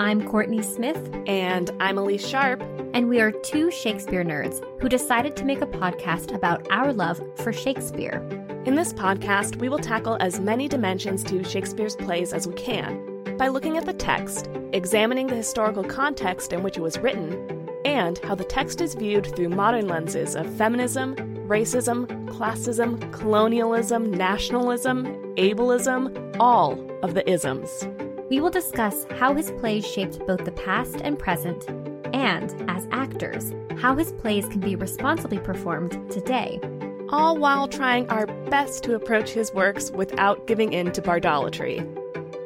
[0.00, 1.10] I'm Courtney Smith.
[1.26, 2.62] And I'm Elise Sharp.
[2.94, 7.20] And we are two Shakespeare nerds who decided to make a podcast about our love
[7.36, 8.16] for Shakespeare.
[8.64, 13.36] In this podcast, we will tackle as many dimensions to Shakespeare's plays as we can
[13.36, 18.16] by looking at the text, examining the historical context in which it was written, and
[18.20, 21.14] how the text is viewed through modern lenses of feminism,
[21.46, 25.04] racism, classism, colonialism, nationalism,
[25.36, 27.86] ableism, all of the isms.
[28.30, 31.68] We will discuss how his plays shaped both the past and present,
[32.14, 36.60] and, as actors, how his plays can be responsibly performed today.
[37.08, 41.80] All while trying our best to approach his works without giving in to bardolatry.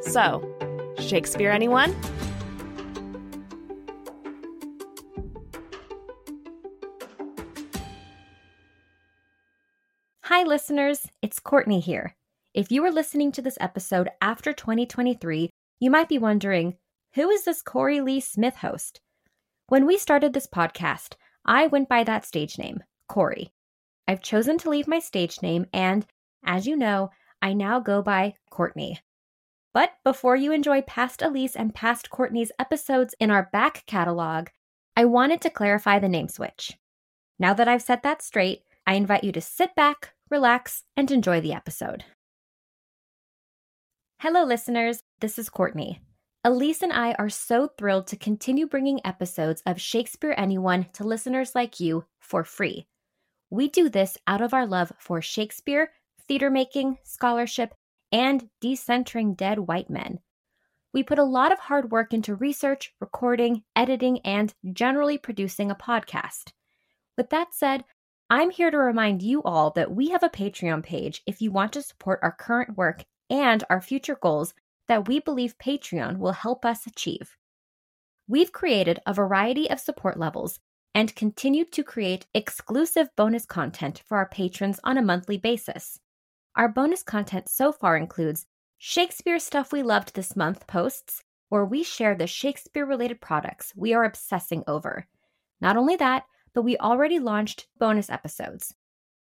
[0.02, 0.42] So,
[0.98, 1.94] Shakespeare, anyone?
[10.22, 11.08] Hi, listeners.
[11.20, 12.14] It's Courtney here.
[12.54, 16.76] If you are listening to this episode after 2023, you might be wondering
[17.14, 19.00] who is this Corey Lee Smith host?
[19.68, 23.52] When we started this podcast, I went by that stage name, Corey.
[24.08, 26.06] I've chosen to leave my stage name, and
[26.44, 28.98] as you know, I now go by Courtney.
[29.72, 34.48] But before you enjoy past Elise and past Courtney's episodes in our back catalog,
[34.96, 36.72] I wanted to clarify the name switch.
[37.38, 41.40] Now that I've set that straight, I invite you to sit back, relax, and enjoy
[41.40, 42.04] the episode.
[44.20, 45.00] Hello, listeners.
[45.24, 46.02] This is Courtney.
[46.44, 51.54] Elise and I are so thrilled to continue bringing episodes of Shakespeare Anyone to listeners
[51.54, 52.86] like you for free.
[53.48, 55.92] We do this out of our love for Shakespeare,
[56.28, 57.74] theater making, scholarship,
[58.12, 60.18] and decentering dead white men.
[60.92, 65.74] We put a lot of hard work into research, recording, editing, and generally producing a
[65.74, 66.52] podcast.
[67.16, 67.84] With that said,
[68.28, 71.72] I'm here to remind you all that we have a Patreon page if you want
[71.72, 74.52] to support our current work and our future goals
[74.88, 77.36] that we believe Patreon will help us achieve.
[78.26, 80.58] We've created a variety of support levels
[80.94, 85.98] and continue to create exclusive bonus content for our patrons on a monthly basis.
[86.56, 88.46] Our bonus content so far includes
[88.78, 93.92] Shakespeare Stuff We Loved This Month posts, where we share the Shakespeare related products we
[93.92, 95.06] are obsessing over.
[95.60, 98.74] Not only that, but we already launched bonus episodes.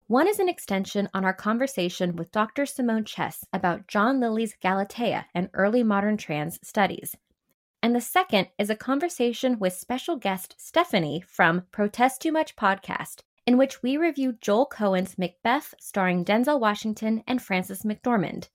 [0.09, 2.65] One is an extension on our conversation with Dr.
[2.65, 7.17] Simone Chess about John Lyly's Galatea and early modern trans studies.
[7.83, 13.23] And the second is a conversation with special guest Stephanie from Protest Too Much podcast,
[13.49, 18.49] in which we review Joel Coen's Macbeth starring Denzel Washington and Frances McDormand.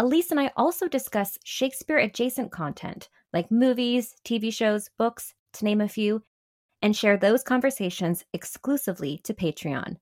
[0.00, 5.80] Elise and I also discuss Shakespeare adjacent content like movies, TV shows, books, to name
[5.80, 6.24] a few,
[6.82, 9.98] and share those conversations exclusively to Patreon.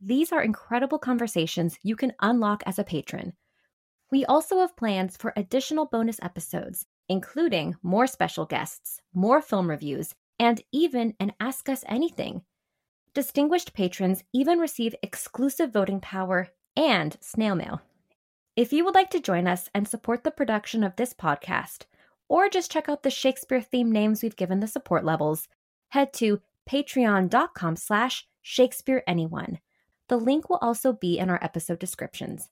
[0.00, 3.32] These are incredible conversations you can unlock as a patron.
[4.10, 10.14] We also have plans for additional bonus episodes, including more special guests, more film reviews,
[10.38, 12.42] and even an Ask Us Anything.
[13.14, 17.80] Distinguished patrons even receive exclusive voting power and snail mail.
[18.56, 21.86] If you would like to join us and support the production of this podcast,
[22.28, 25.48] or just check out the Shakespeare themed names we've given the support levels,
[25.88, 29.58] head to patreon.com slash shakespeareanyone.
[30.08, 32.48] The link will also be in our episode descriptions.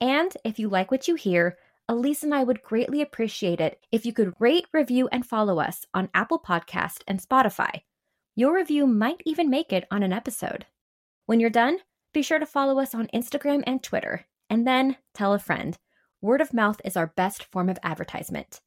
[0.00, 1.56] And if you like what you hear,
[1.88, 5.86] Elise and I would greatly appreciate it if you could rate, review, and follow us
[5.94, 7.82] on Apple Podcast and Spotify.
[8.34, 10.66] Your review might even make it on an episode.
[11.26, 11.78] When you're done,
[12.12, 15.78] be sure to follow us on Instagram and Twitter, and then tell a friend.
[16.20, 18.60] Word of mouth is our best form of advertisement.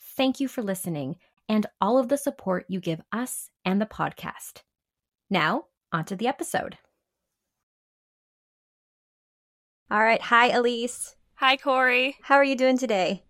[0.00, 1.16] Thank you for listening,
[1.48, 4.62] and all of the support you give us and the podcast.
[5.30, 6.76] Now, onto the episode.
[9.88, 10.20] All right.
[10.20, 11.14] Hi, Elise.
[11.36, 12.16] Hi, Corey.
[12.22, 13.22] How are you doing today?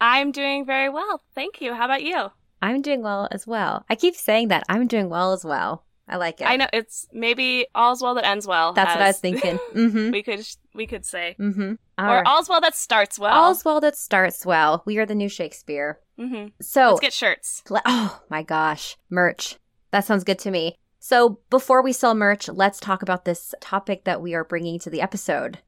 [0.00, 1.22] I'm doing very well.
[1.34, 1.74] Thank you.
[1.74, 2.30] How about you?
[2.62, 3.84] I'm doing well as well.
[3.90, 4.62] I keep saying that.
[4.68, 5.84] I'm doing well as well.
[6.06, 6.44] I like it.
[6.44, 8.74] I know it's maybe all's well that ends well.
[8.74, 9.58] That's what I was thinking.
[9.74, 10.12] Mm-hmm.
[10.12, 11.72] we could we could say, mm-hmm.
[11.98, 12.26] or right.
[12.26, 13.34] all's well that starts well.
[13.34, 14.84] All's well that starts well.
[14.86, 15.98] We are the new Shakespeare.
[16.18, 16.48] Mm-hmm.
[16.60, 17.64] So let's get shirts.
[17.84, 19.56] Oh my gosh, merch.
[19.90, 20.76] That sounds good to me.
[21.00, 24.90] So before we sell merch, let's talk about this topic that we are bringing to
[24.90, 25.58] the episode.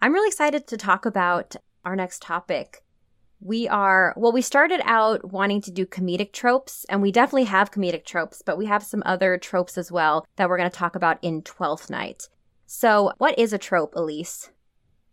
[0.00, 2.82] I'm really excited to talk about our next topic.
[3.40, 7.70] We are, well, we started out wanting to do comedic tropes, and we definitely have
[7.70, 10.96] comedic tropes, but we have some other tropes as well that we're going to talk
[10.96, 12.28] about in Twelfth Night.
[12.66, 14.50] So, what is a trope, Elise?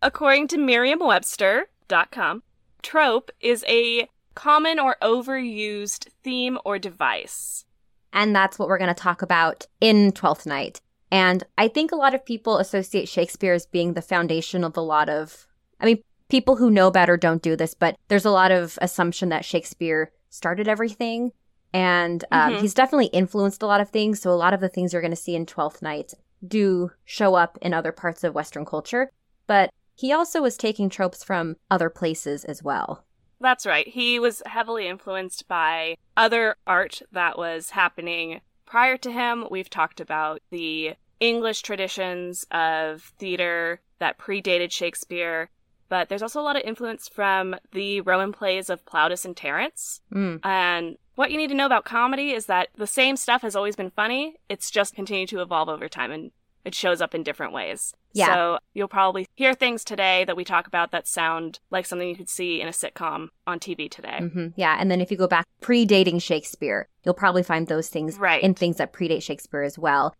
[0.00, 2.42] According to Merriam-Webster.com,
[2.82, 7.64] trope is a common or overused theme or device.
[8.12, 10.80] And that's what we're going to talk about in Twelfth Night.
[11.12, 14.80] And I think a lot of people associate Shakespeare as being the foundation of a
[14.80, 15.46] lot of,
[15.78, 19.28] I mean, people who know better don't do this, but there's a lot of assumption
[19.28, 21.32] that Shakespeare started everything.
[21.74, 22.60] And um, Mhm.
[22.60, 24.22] he's definitely influenced a lot of things.
[24.22, 26.14] So a lot of the things you're going to see in Twelfth Night
[26.46, 29.10] do show up in other parts of Western culture.
[29.46, 33.04] But he also was taking tropes from other places as well.
[33.38, 33.86] That's right.
[33.86, 39.46] He was heavily influenced by other art that was happening prior to him.
[39.50, 45.50] We've talked about the English traditions of theater that predated Shakespeare,
[45.88, 50.00] but there's also a lot of influence from the Roman plays of Plautus and Terence.
[50.12, 50.40] Mm.
[50.44, 53.76] And what you need to know about comedy is that the same stuff has always
[53.76, 54.34] been funny.
[54.48, 56.32] It's just continued to evolve over time and
[56.64, 57.92] it shows up in different ways.
[58.14, 58.26] Yeah.
[58.34, 62.14] So you'll probably hear things today that we talk about that sound like something you
[62.16, 64.18] could see in a sitcom on TV today.
[64.20, 64.76] hmm Yeah.
[64.78, 68.42] And then if you go back predating Shakespeare, you'll probably find those things Right.
[68.42, 70.14] in things that predate Shakespeare as well.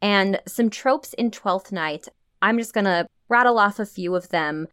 [0.00, 2.08] And some tropes in Twelfth Night.
[2.40, 4.68] I'm just going to rattle off a few of them.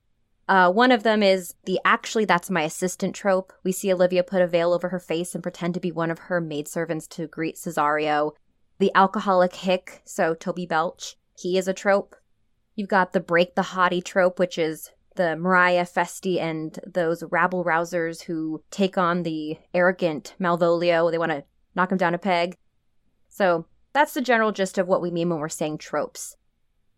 [0.47, 3.51] Uh, one of them is the actually that's my assistant trope.
[3.63, 6.19] We see Olivia put a veil over her face and pretend to be one of
[6.19, 8.33] her maidservants to greet Cesario.
[8.77, 12.15] The alcoholic hick, so Toby Belch, he is a trope.
[12.75, 17.63] You've got the break the haughty trope, which is the Maria Feste and those rabble
[17.63, 21.09] rousers who take on the arrogant Malvolio.
[21.09, 21.43] They want to
[21.73, 22.55] knock him down a peg.
[23.29, 26.35] So that's the general gist of what we mean when we're saying tropes.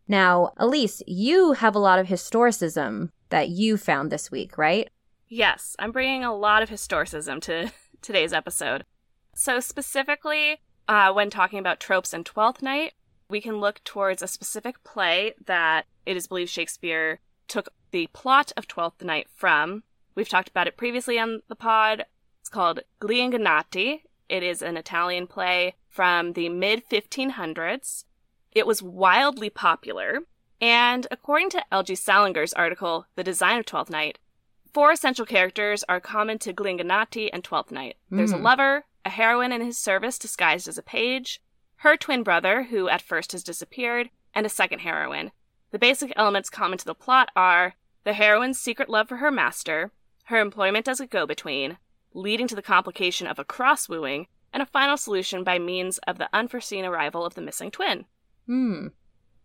[0.07, 4.89] Now, Elise, you have a lot of historicism that you found this week, right?
[5.27, 7.71] Yes, I'm bringing a lot of historicism to
[8.01, 8.83] today's episode.
[9.35, 10.57] So, specifically,
[10.87, 12.93] uh, when talking about tropes in Twelfth Night,
[13.29, 18.51] we can look towards a specific play that it is believed Shakespeare took the plot
[18.57, 19.83] of Twelfth Night from.
[20.15, 22.05] We've talked about it previously on the pod.
[22.39, 24.01] It's called Gli Ingannati.
[24.29, 28.03] It is an Italian play from the mid 1500s.
[28.51, 30.19] It was wildly popular,
[30.61, 31.95] and according to L.G.
[31.95, 34.19] Salingar's article, The Design of Twelfth Night,
[34.73, 37.95] Four essential characters are common to Gli Ingannati and Twelfth Night.
[38.11, 38.43] There's a Mm.
[38.43, 41.41] lover, a heroine in his service disguised as a page,
[41.77, 45.31] her twin brother, who at first has disappeared, and a second heroine.
[45.71, 47.73] The basic elements common to the plot are
[48.03, 49.91] the heroine's secret love for her master,
[50.25, 51.79] her employment as a go between,
[52.13, 56.17] leading to the complication of a cross wooing, and a final solution by means of
[56.17, 58.05] the unforeseen arrival of the missing twin.
[58.45, 58.87] Hmm.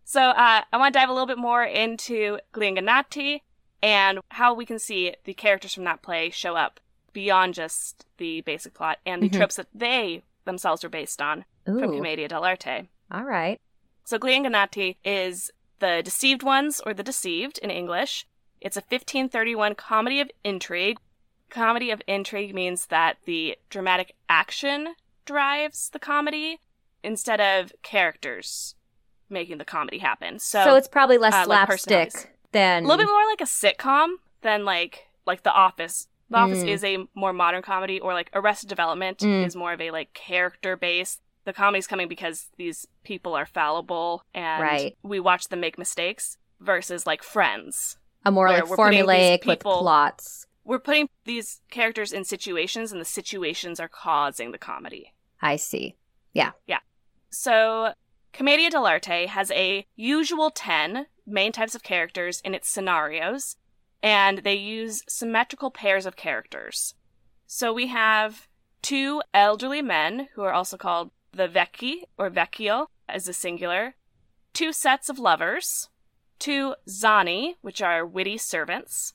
[0.05, 3.41] So uh, I want to dive a little bit more into Gli Ingannati
[3.81, 6.79] and how we can see the characters from that play show up
[7.13, 9.33] beyond just the basic plot and the Mhm.
[9.37, 12.87] tropes that they themselves are based on from Commedia dell'arte.
[13.11, 13.59] All right.
[14.03, 18.25] So Gli Ingannati is the deceived ones or the deceived in English.
[18.59, 20.97] It's a 1531 comedy of intrigue.
[21.53, 24.95] Comedy of intrigue means that the dramatic action
[25.25, 26.59] drives the comedy
[27.03, 28.75] instead of characters
[29.29, 30.39] making the comedy happen.
[30.39, 31.77] So, So, it's probably less uh, slapstick
[32.13, 32.27] personalities.
[32.51, 36.07] than a little bit more like a sitcom than like like The Office.
[36.29, 36.67] The Office Mm.
[36.67, 39.45] is a more modern comedy, or like Arrested Development Mm.
[39.45, 41.21] is more of a like character based.
[41.45, 44.97] The comedy's coming because these people are fallible and Right.
[45.03, 46.37] we watch them make mistakes.
[46.59, 50.47] Versus like Friends, a more like we're putting these formulaic with plots.
[50.65, 55.13] We're putting these characters in situations, and the situations are causing the comedy.
[55.41, 55.95] I see.
[56.33, 56.51] Yeah.
[56.67, 56.79] Yeah.
[57.29, 57.93] So,
[58.31, 63.57] Commedia dell'arte has a usual 10 main types of characters in its scenarios,
[64.01, 66.95] and they use symmetrical pairs of characters.
[67.45, 68.47] So, we have
[68.81, 73.95] two elderly men, who are also called the vecchi, or vecchio as a singular,
[74.53, 75.89] two sets of lovers,
[76.39, 79.13] two zani, which are witty servants,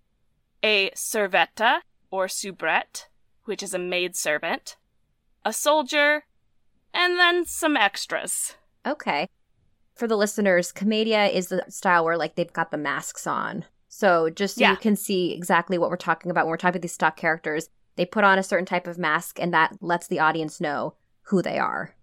[0.62, 3.06] a servetta, or soubrette,
[3.44, 4.76] which is a maid servant,
[5.44, 6.24] a soldier,
[6.94, 8.54] and then some extras.
[8.86, 9.28] Okay.
[9.94, 13.64] For the listeners, commedia is the style where like they've got the masks on.
[13.88, 14.70] So just so Yeah.
[14.70, 17.68] you can see exactly what we're talking about when we're talking about these stock characters,
[17.96, 21.42] they put on a certain type of mask and that lets the audience know who
[21.42, 21.94] they are.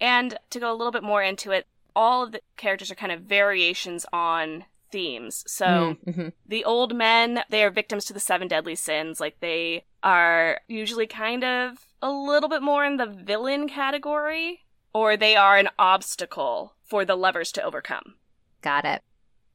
[0.00, 3.12] And to go a little bit more into it, all of the characters are kind
[3.12, 5.44] of variations on themes.
[5.46, 6.28] So Mm-hmm.
[6.46, 9.20] the old men, they are victims to the seven deadly sins.
[9.20, 14.60] Like they are usually kind of a little bit more in the villain category,
[14.92, 18.14] or they are an obstacle for the lovers to overcome.
[18.62, 19.02] Got it.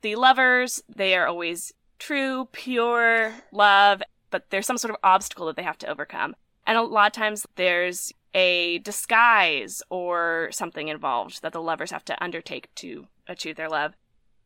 [0.01, 5.55] the lovers, they are always true, pure love, but there's some sort of obstacle that
[5.55, 6.35] they have to overcome.
[6.67, 12.05] And a lot of times there's a disguise or something involved that the lovers have
[12.05, 13.93] to undertake to achieve their love.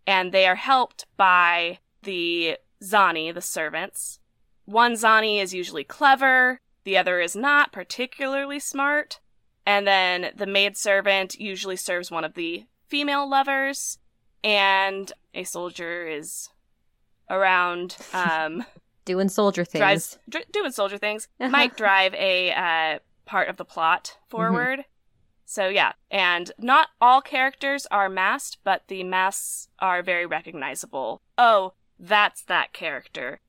[0.09, 4.19] And they are helped by the Zani, the servants.
[4.65, 9.19] One Zani is usually clever, the other is not particularly smart.
[9.65, 13.99] And then the maidservant usually serves one of the female lovers
[14.43, 16.49] and a soldier is
[17.29, 18.65] around um
[19.05, 19.79] doing soldier things.
[19.79, 21.49] drives dr- doing soldier things Uh-huh.
[21.51, 24.85] might drive a uh, part of the plot forward.
[25.49, 31.23] So yeah, and not all characters are masked, but the masks are very recognizable.
[31.39, 33.39] Oh, that's that character.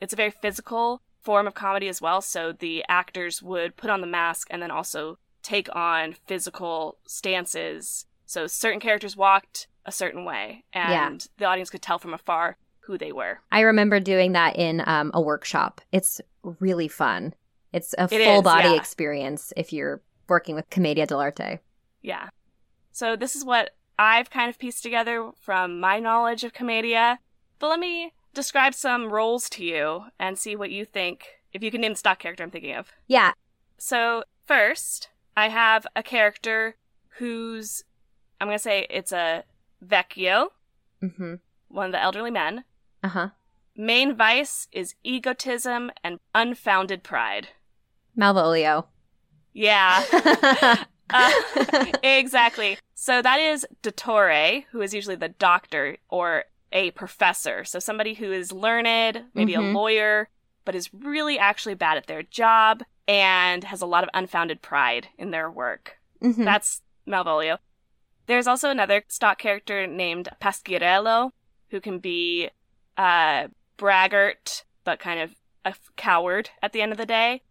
[0.00, 4.00] It's a very physical form of comedy as well, so the actors would put on
[4.00, 8.06] the mask and then also take on physical stances.
[8.26, 12.96] So certain characters walked a certain way, and the audience could tell from afar who
[12.96, 13.40] they were.
[13.50, 15.80] I remember doing that in um, a workshop.
[15.90, 16.20] It's
[16.60, 17.34] really fun.
[17.72, 18.76] It's a It full is, body yeah.
[18.76, 21.58] experience if you're working with Commedia dell'arte.
[22.02, 22.28] Yeah.
[22.92, 27.18] So this is what I've kind of pieced together from my knowledge of Commedia.
[27.58, 31.70] But let me describe some roles to you and see what you think, if you
[31.70, 32.92] can name the stock character I'm thinking of.
[33.06, 33.32] Yeah.
[33.78, 36.76] So, first, I have a character
[37.18, 37.84] who's,
[38.40, 39.44] I'm going to say it's a
[39.84, 40.48] vecchio,
[41.02, 41.34] Mm-hmm.
[41.68, 42.64] one of the elderly men.
[43.02, 43.28] Uh huh.
[43.76, 47.48] Main vice is egotism and unfounded pride.
[48.16, 48.86] Malvolio.
[49.54, 50.84] Yeah.
[51.10, 51.30] Uh,
[52.02, 52.78] exactly.
[52.94, 57.62] So that is dottore, who is usually the doctor or a professor.
[57.64, 59.70] So somebody who is learned, maybe Mhm.
[59.70, 60.28] a lawyer,
[60.64, 65.08] but is really actually bad at their job and has a lot of unfounded pride
[65.18, 65.98] in their work.
[66.22, 66.42] Mhm.
[66.44, 67.58] That's Malvolio.
[68.26, 71.32] There's also another stock character named Pasquariello,
[71.68, 72.48] who can be
[72.96, 75.34] a braggart, but kind of
[75.66, 77.42] a coward at the end of the day.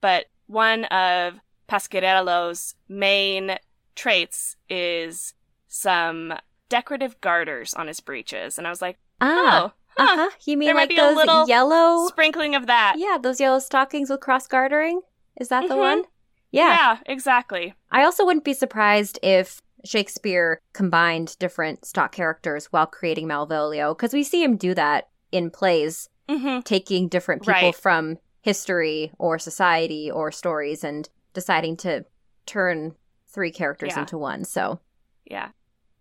[0.00, 1.40] But one of
[1.70, 3.56] Pasquariello's main
[3.94, 5.34] traits is
[5.68, 6.34] some
[6.68, 8.58] decorative garters on his breeches.
[8.58, 9.26] And I was like, ah.
[9.66, 10.30] oh, huh, Uh huh.
[10.46, 12.08] You mean There like those little yellow?
[12.08, 12.94] sprinkling of that.
[12.98, 15.00] Yeah, those yellow stockings with cross gartering.
[15.38, 15.78] Is that the Mhm.
[15.78, 16.04] one?
[16.52, 16.68] Yeah.
[16.68, 17.74] yeah, exactly.
[17.92, 24.12] I also wouldn't be surprised if Shakespeare combined different stock characters while creating Malvolio, because
[24.12, 27.74] we see him do that in plays, hmm taking different people Right.
[27.74, 32.04] from history or society or stories and deciding to
[32.46, 32.94] turn
[33.28, 34.00] three characters Yeah.
[34.00, 34.44] into one.
[34.44, 34.80] So,
[35.24, 35.50] Yeah.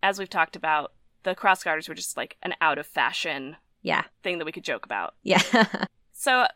[0.02, 0.94] As we've talked about,
[1.24, 4.04] the cross garters were just like an out of fashion yeah.
[4.24, 5.16] thing that we could joke about.
[5.24, 5.42] Yeah.
[6.14, 6.48] So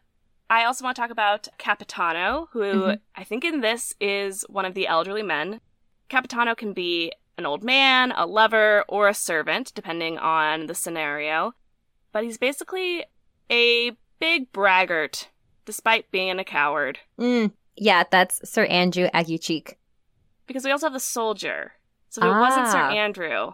[0.49, 2.99] I also want to talk about Capitano, who Mhm.
[3.15, 5.61] I think in this is one of the elderly men.
[6.09, 11.53] Capitano can be an old man, a lover, or a servant, depending on the scenario.
[12.11, 13.05] But he's basically
[13.49, 15.29] a big braggart,
[15.65, 16.99] despite being a coward.
[17.17, 17.51] mm.
[17.75, 19.75] Yeah, that's Sir Andrew Aguecheek.
[20.47, 21.73] Because we also have the soldier.
[22.09, 22.91] So if it wasn't Sir Ah.
[22.91, 23.51] Andrew,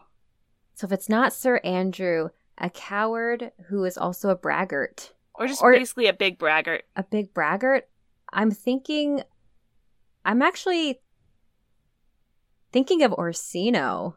[0.75, 5.61] So if it's not Sir Andrew, a coward who is also a braggart, or just
[5.61, 6.83] Or- basically a big braggart.
[6.95, 7.89] a big braggart,
[8.33, 9.23] I'm thinking,
[10.25, 11.01] I'm actually
[12.71, 14.15] thinking of Orsino.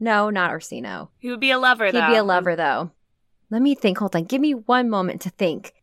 [0.00, 1.10] No, not Orsino.
[1.18, 2.06] He would be a lover, He'd though.
[2.08, 2.92] be a lover, though.
[3.50, 3.98] Let me think.
[3.98, 4.24] Hold on.
[4.24, 5.74] Give me one moment to think.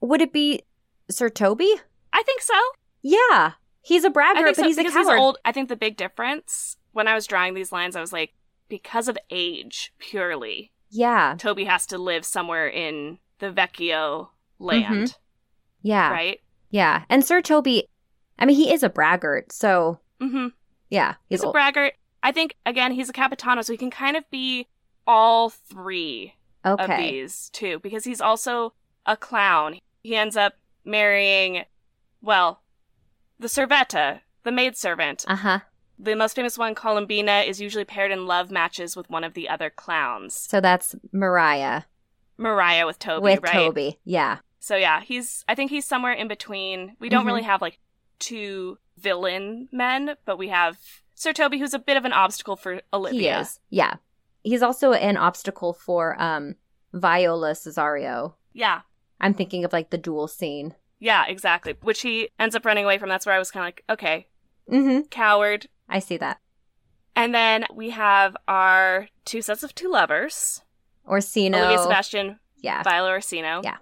[0.00, 0.62] Would it be
[1.10, 1.72] Sir Toby?
[2.14, 2.54] I think so.
[3.02, 3.52] Yeah.
[3.82, 5.18] He's a braggart, think but he's a coward.
[5.18, 5.38] old.
[5.44, 8.32] I think the big difference when I was drawing these lines, I was like,
[8.68, 11.34] because of age purely, Yeah.
[11.38, 14.28] Toby has to live somewhere in the Vecchio
[14.58, 15.16] land,
[15.82, 16.10] Yeah.
[16.10, 16.40] right?
[16.70, 17.04] Yeah.
[17.10, 17.88] And Sir Toby,
[18.38, 19.52] I mean, he is a braggart.
[19.52, 20.48] So, Mm-hmm.
[20.88, 21.14] yeah.
[21.28, 21.52] He's a old.
[21.52, 21.94] braggart.
[22.22, 24.68] I think again, he's a Capitano, so he can kind of be
[25.06, 28.72] all three of these too, because he's also
[29.04, 29.78] a clown.
[30.02, 30.54] He ends up
[30.86, 31.64] marrying,
[32.24, 32.62] well,
[33.38, 35.24] the servetta, the maidservant.
[35.28, 35.58] Uh huh.
[35.98, 39.48] The most famous one, Colombina, is usually paired in love matches with one of the
[39.48, 40.34] other clowns.
[40.34, 41.86] So that's Maria
[42.36, 43.52] Maria with Toby, with right?
[43.52, 44.00] Toby.
[44.04, 44.38] Yeah.
[44.58, 46.96] So yeah, he's I think he's somewhere in between.
[46.98, 47.28] We don't Mhm.
[47.28, 47.78] really have like
[48.18, 50.78] two villain men, but we have
[51.14, 53.20] Sir Toby who's a bit of an obstacle for Olivia.
[53.36, 53.60] He is.
[53.70, 53.94] Yeah.
[54.42, 56.56] He's also an obstacle for um
[56.92, 58.34] Viola Cesario.
[58.52, 58.80] Yeah.
[59.20, 60.74] I'm thinking of like the duel scene.
[61.04, 61.74] Yeah, exactly.
[61.82, 63.08] Which he ends up running away from.
[63.10, 64.26] That's where I was kind of like, okay,
[64.70, 65.08] Mm-hmm.
[65.10, 65.66] coward.
[65.88, 66.38] I see that.
[67.14, 70.62] And then we have our two sets of two lovers,
[71.06, 71.58] Orsino.
[71.58, 72.82] Olivia Sebastian, Yeah.
[72.82, 73.60] Viola Orsino.
[73.62, 73.76] Yeah.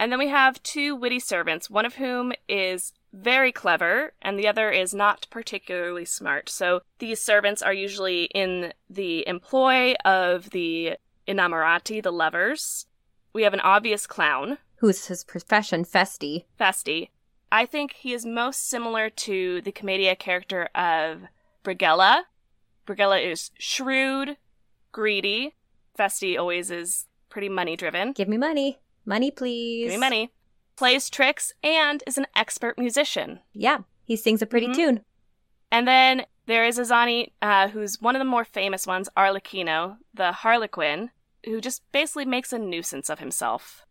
[0.00, 4.48] And then we have two witty servants, one of whom is very clever and the
[4.48, 6.48] other is not particularly smart.
[6.50, 10.96] So these servants are usually in the employ of the
[11.28, 12.86] innamorati, the lovers.
[13.32, 16.44] We have an obvious clown, Who's his profession, Feste.
[16.58, 17.08] Feste.
[17.50, 21.22] I think he is most similar to the Commedia character of
[21.64, 22.22] Brigella.
[22.86, 24.36] Brigella is shrewd,
[24.92, 25.54] greedy.
[25.96, 28.12] Feste always is pretty money driven.
[28.12, 28.80] Give me money.
[29.04, 29.84] Money, please.
[29.84, 30.32] Give me money.
[30.76, 33.40] Plays tricks and is an expert musician.
[33.52, 33.78] Yeah.
[34.04, 34.74] He sings a pretty Mhm.
[34.74, 35.04] tune.
[35.72, 40.32] And then there is Azani, uh, who's one of the more famous ones, Arlecchino, the
[40.32, 41.10] Harlequin,
[41.44, 43.85] who just basically makes a nuisance of himself.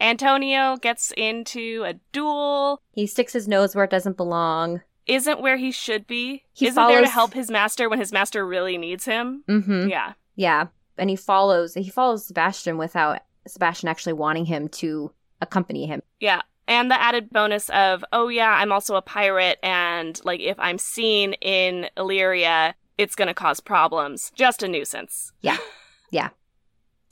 [0.00, 4.82] Antonio gets into a duel, He sticks his nose where it doesn't belong.
[5.06, 8.46] isn't where he should be, He isn't there to help his master when his master
[8.46, 9.44] really needs him.
[9.48, 9.88] Mm-hmm.
[9.88, 10.12] Yeah.
[10.36, 10.66] Yeah.
[10.98, 16.02] And he follows he follows Sebastian without Sebastian actually wanting him to accompany him.
[16.20, 16.42] Yeah.
[16.66, 20.78] And the added bonus of, oh yeah, I'm also a pirate, and like if I'm
[20.78, 24.32] seen in Illyria, it's gonna cause problems.
[24.34, 25.32] Just a nuisance.
[25.40, 25.58] Yeah.
[26.10, 26.28] Yeah.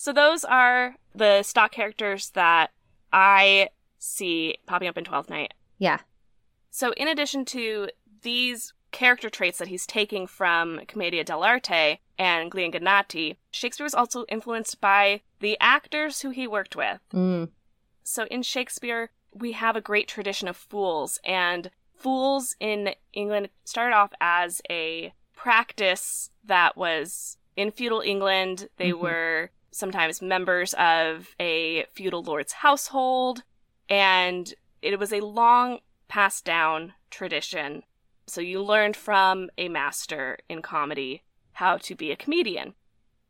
[0.02, 2.72] So those are the stock characters that
[3.12, 3.68] I
[4.00, 5.54] see popping up in Twelfth Night.
[5.78, 6.00] Yeah.
[6.72, 7.88] So in addition to
[8.22, 14.24] these character traits that he's taking from Commedia dell'arte and Gli Ingannati, Shakespeare was also
[14.28, 16.98] influenced by the actors who he worked with.
[17.14, 17.50] Mm.
[18.02, 23.94] So in Shakespeare, we have a great tradition of fools, and fools in England started
[23.94, 28.68] off as a practice that was in feudal England.
[28.78, 28.98] They Mhm.
[28.98, 33.42] were sometimes members of a feudal lord's household,
[33.88, 37.82] and it was a long passed down tradition.
[38.26, 42.74] So you learned from a master in comedy how to be a comedian.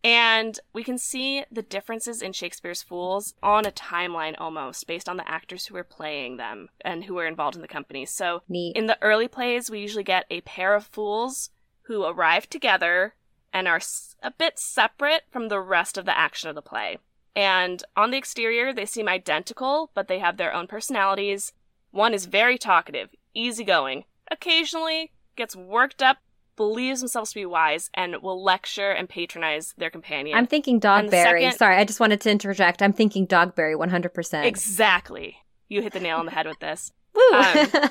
[0.05, 5.17] And we can see the differences in Shakespeare's Fools on a timeline almost, based on
[5.17, 8.05] the actors who were playing them and who were involved in the company.
[8.05, 8.77] So Neat.
[8.77, 11.51] in the early plays, we usually get a pair of fools
[11.83, 13.15] who arrive together
[13.53, 16.99] and are s- a bit separate from the rest of the action of the play.
[17.35, 21.53] And on the exterior, they seem identical, but they have their own personalities.
[21.91, 26.19] One is very talkative, easygoing, occasionally gets worked up,
[26.57, 30.37] believes themselves to be wise, and will lecture and patronize their companion.
[30.37, 31.11] I'm thinking Dogberry.
[31.41, 32.83] second- Sorry, I just wanted to interject.
[32.83, 34.45] I'm thinking Dogberry 100%.
[34.45, 35.39] exactly.
[35.69, 36.93] You hit the nail on the head with this.
[37.15, 37.23] Woo!
[37.33, 37.69] Um,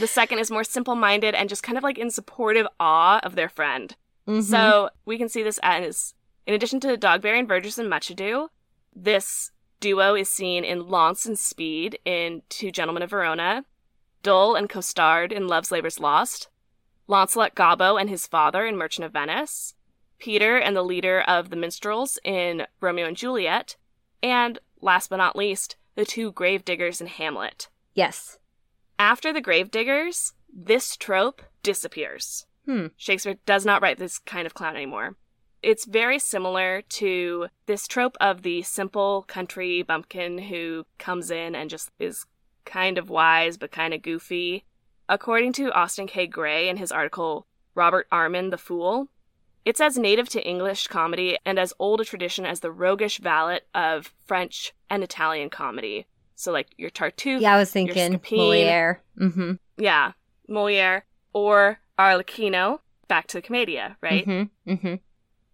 [0.00, 3.36] The second is more simple minded and just kind of like in supportive awe of
[3.36, 3.94] their friend.
[4.26, 4.42] Mhm.
[4.42, 6.14] So we can see this as,
[6.46, 8.48] in addition to Dogberry and Verges and Much Ado,
[8.94, 9.50] this
[9.80, 13.64] duo is seen in Launce and Speed in Two Gentlemen of Verona,
[14.22, 16.48] Dull and Costard in Love's Labour's Lost,
[17.06, 19.74] Launcelot Gobbo and his father in Merchant of Venice,
[20.18, 23.76] Peter and the leader of the minstrels in Romeo and Juliet,
[24.22, 27.68] and last but not least, the two gravediggers in Hamlet.
[27.94, 28.38] yes.
[28.98, 32.46] After the gravediggers, this trope disappears.
[32.66, 32.86] Hmm.
[32.96, 35.16] Shakespeare does not write this kind of clown anymore.
[35.62, 41.70] It's very similar to this trope of the simple country bumpkin who comes in and
[41.70, 42.26] just is
[42.64, 44.64] kind of wise but kind of goofy.
[45.08, 46.26] According to Austin K.
[46.26, 49.08] Gray in his article, Robert Armin the Fool,
[49.64, 53.60] it's as native to English comedy and as old a tradition as the roguish valet
[53.74, 56.06] of French and Italian comedy.
[56.34, 59.02] So, like your Tartuffe, Yeah, I was thinking Moliere.
[59.18, 59.52] Mm-hmm.
[59.78, 60.12] yeah,
[60.48, 64.26] Moliere, or Arlecchino, back to the Commedia, right?
[64.26, 64.72] Mm-hmm.
[64.72, 64.94] Mm-hmm.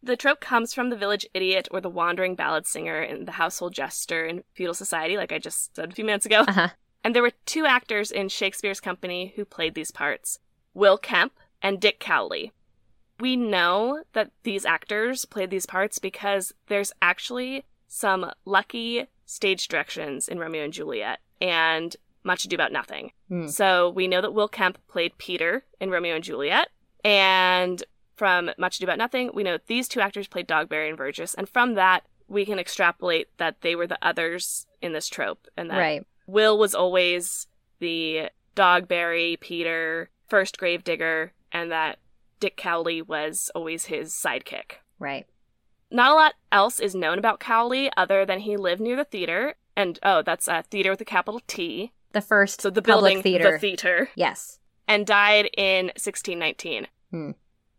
[0.03, 3.75] The trope comes from the village idiot or the wandering ballad singer and the household
[3.75, 6.45] jester in feudal society, like I just said a few minutes ago.
[6.49, 6.69] Uh-huh.
[7.05, 10.39] And there were two actors in Shakespeare's company who played these parts
[10.75, 12.53] Will Kemp and Dick Cowley.
[13.19, 20.29] We know that these actors played these parts because there's actually some lucky stage directions
[20.29, 23.13] in Romeo and Juliet and Much Ado About Nothing.
[23.29, 23.47] Hmm.
[23.49, 26.69] So we know that Will Kemp played Peter in Romeo and Juliet.
[27.05, 27.83] And
[28.17, 31.35] from Much Ado About Nothing, we know that these two actors played Dogberry and Verges.
[31.35, 35.71] And from that, we can extrapolate that they were the others in this trope and
[35.71, 36.07] that Right.
[36.27, 37.49] Will was always
[37.81, 41.99] the Dogberry, Peter, first gravedigger, and that
[42.39, 44.77] Dick Cowley was always his sidekick.
[44.99, 45.27] Right.
[45.91, 49.57] Not a lot else is known about Cowley other than he lived near the theater,
[49.77, 51.93] and oh, that's a theater with a capital T.
[52.13, 53.53] The first So the public building, theater.
[53.53, 54.59] the theater, yes.
[54.89, 56.87] and died in 1619.
[57.11, 57.31] Hmm.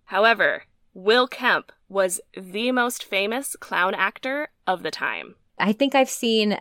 [0.06, 0.64] However,
[0.94, 5.36] Will Kemp was the most famous clown actor of the time.
[5.60, 6.58] I think I've seen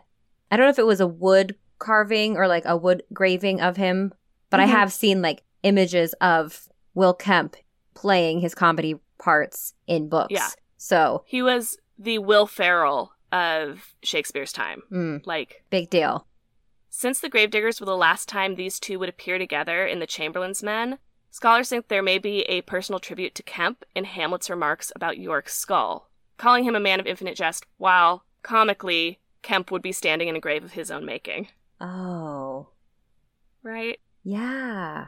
[0.52, 3.76] I don't know if it was a wood carving or like a wood graving of
[3.76, 4.12] him,
[4.50, 4.64] but Mhm.
[4.64, 7.54] I have seen like images of Will Kemp
[7.94, 10.32] playing his comedy parts in books.
[10.32, 10.48] Yeah.
[10.76, 14.82] So, He was the Will Ferrell of Shakespeare's time.
[14.90, 16.26] mm, Like, big deal.
[16.92, 20.62] Since the Gravediggers were the last time these two would appear together in The Chamberlain's
[20.62, 20.98] Men,
[21.30, 25.54] scholars think there may be a personal tribute to Kemp in Hamlet's remarks about Yorick's
[25.54, 30.34] skull, calling him a man of infinite jest, while, comically, Kemp would be standing in
[30.34, 31.48] a grave of his own making.
[31.80, 32.70] Oh.
[33.62, 34.00] Right?
[34.24, 35.06] Yeah.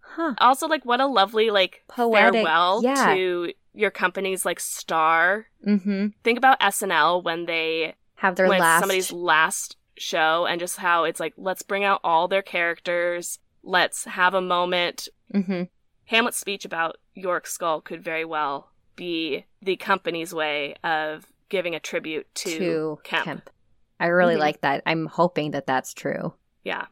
[0.00, 0.34] Huh.
[0.38, 2.32] Also, like, what a lovely, like, Poetic.
[2.32, 3.14] farewell yeah.
[3.14, 5.46] to your company's, like, star.
[5.66, 6.08] Mm-hmm.
[6.24, 11.04] Think about SNL when they Have their when last somebody's last show and just how
[11.04, 15.68] it's like let's bring out all their characters let's have a moment Mhm.
[16.06, 21.80] hamlet's speech about yorick's skull could very well be the company's way of giving a
[21.80, 23.24] tribute to, to kemp.
[23.24, 23.50] Kemp.
[24.00, 24.40] I really Mhm.
[24.40, 24.82] like that.
[24.86, 26.34] I'm hoping that that's true.
[26.64, 26.86] Yeah.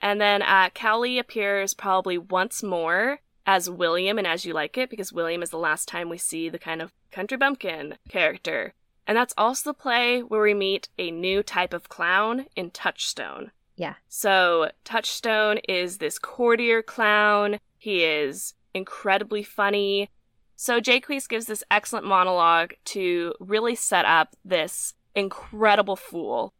[0.00, 4.90] And then uh, Cowley appears probably once more as William and As You Like It,
[4.90, 8.74] because William is the last time we see the kind of country bumpkin character.
[9.08, 13.50] And that's also the play where we meet a new type of clown in Touchstone.
[13.74, 13.94] Yeah.
[14.08, 17.58] So, Touchstone is this courtier clown.
[17.78, 20.10] He is incredibly funny.
[20.56, 26.52] So, Jaques gives this excellent monologue to really set up this incredible fool.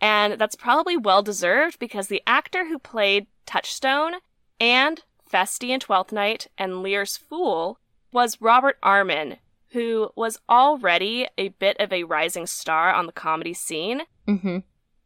[0.00, 4.12] And that's probably well deserved because the actor who played Touchstone
[4.60, 7.80] and Feste in Twelfth Night and Lear's Fool
[8.12, 9.38] was Robert Armin,
[9.76, 14.00] who was already a bit of a rising star on the comedy scene.
[14.26, 14.60] Mm-hmm.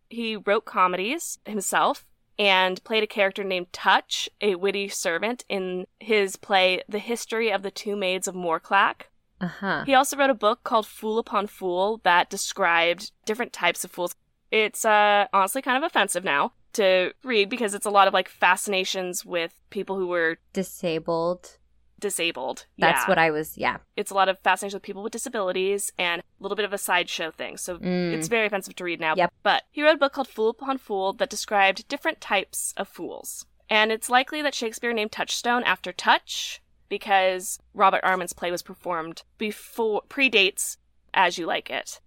[0.09, 2.06] He wrote comedies himself
[2.38, 7.62] and played a character named Touch, a witty servant, in his play The History of
[7.62, 9.09] the Two Maids of Morclack.
[9.40, 9.83] Uh-huh.
[9.87, 14.14] He also wrote a book called Fool Upon Fool that described different types of fools.
[14.52, 18.28] It's uh, honestly kind of offensive now to read because it's a lot of like
[18.28, 21.56] fascinations with people who were Disabled.
[22.00, 22.66] Disabled.
[22.78, 23.08] That's Yeah.
[23.08, 23.78] what I was, yeah.
[23.96, 26.78] It's a lot of fascination with people with disabilities and a little bit of a
[26.78, 27.56] sideshow thing.
[27.56, 28.12] So Mm.
[28.14, 29.14] it's very offensive to read now.
[29.16, 29.32] Yep.
[29.42, 33.46] But he wrote a book called Fool Upon Fool that described different types of fools.
[33.68, 39.22] And it's likely that Shakespeare named Touchstone after Touch because Robert Armin's play was performed
[39.38, 40.76] before predates
[41.14, 42.00] As You Like It.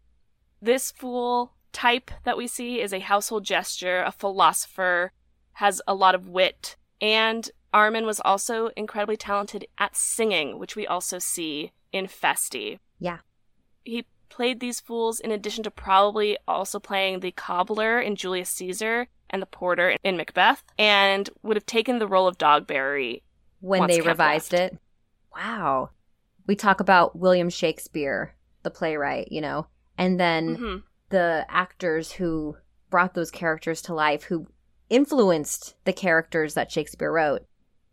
[0.62, 5.12] This fool type that we see is a household gesture, a philosopher,
[5.53, 10.86] has a lot of wit, and Armin was also incredibly talented at singing, which we
[10.86, 12.80] also see in Feste.
[13.00, 13.20] Yeah.
[13.84, 19.08] He played these fools in addition to probably also playing the cobbler in Julius Caesar
[19.30, 23.24] and the porter in Macbeth, and would have taken the role of Dogberry.
[23.62, 24.74] When they revised left.
[24.74, 24.80] it.
[25.36, 25.90] Wow.
[26.46, 30.78] We talk about William Shakespeare, the playwright, you know, and then hmm
[31.14, 32.58] the actors who
[32.90, 34.48] brought those characters to life, who
[34.90, 37.46] influenced the characters that Shakespeare wrote.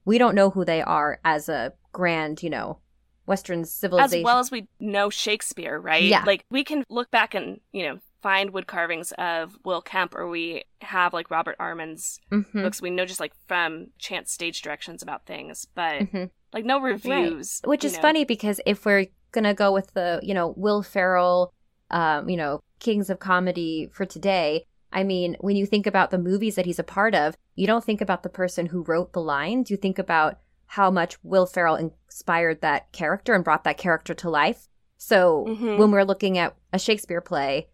[0.04, 2.78] We don't know who they are as a grand, you know,
[3.26, 4.20] Western civilization.
[4.20, 6.02] As well as we know Shakespeare, right?
[6.02, 6.24] Yeah.
[6.26, 10.28] Like we can look back and, you know, find wood carvings of Will Kemp or
[10.28, 12.62] we have like Robert Armin's Mhm.
[12.62, 16.30] books we know just like from chance stage directions about things, but Mhm.
[16.52, 17.60] like no reviews.
[17.64, 18.00] Which is know.
[18.02, 21.52] funny because if we're gonna go with the, you know, Will Ferrell,
[21.90, 26.18] um, you know, Kings of Comedy for today, I mean, when you think about the
[26.18, 29.20] movies that he's a part of, you don't think about the person who wrote the
[29.22, 29.70] lines.
[29.70, 34.30] You think about how much Will Ferrell inspired that character and brought that character to
[34.30, 34.68] life.
[34.96, 35.78] So Mhm.
[35.78, 37.68] when we're looking at a Shakespeare play,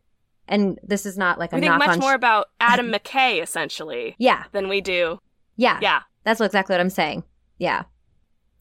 [0.49, 4.45] and this is not like a We think much more about Adam McKay essentially yeah,
[4.53, 5.19] than we do.
[5.57, 6.01] yeah, Yeah.
[6.25, 7.25] that's exactly what I'm saying.
[7.59, 7.85] Yeah,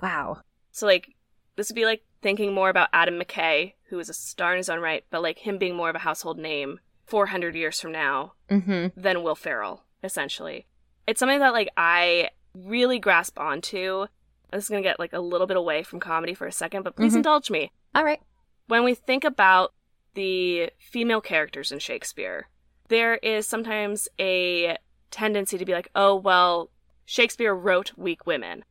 [0.01, 0.41] wow,
[0.71, 1.09] So like
[1.55, 4.69] this would be like thinking more about Adam McKay, who is a star in his
[4.69, 8.33] own right, but like him being more of a household name 400 years from now
[8.49, 8.87] mm-hmm.
[8.99, 10.65] than Will Ferrell, essentially.
[11.07, 14.07] It's something that like I really grasp onto.
[14.51, 16.95] This is gonna get like a little bit away from comedy for a second, but
[16.95, 17.17] please Mhm.
[17.17, 17.71] indulge me.
[17.93, 18.21] all right,
[18.67, 19.73] When we think about
[20.15, 22.47] the female characters in Shakespeare,
[22.87, 24.77] there is sometimes a
[25.11, 26.71] tendency to be like, oh well,
[27.05, 28.63] Shakespeare wrote weak women.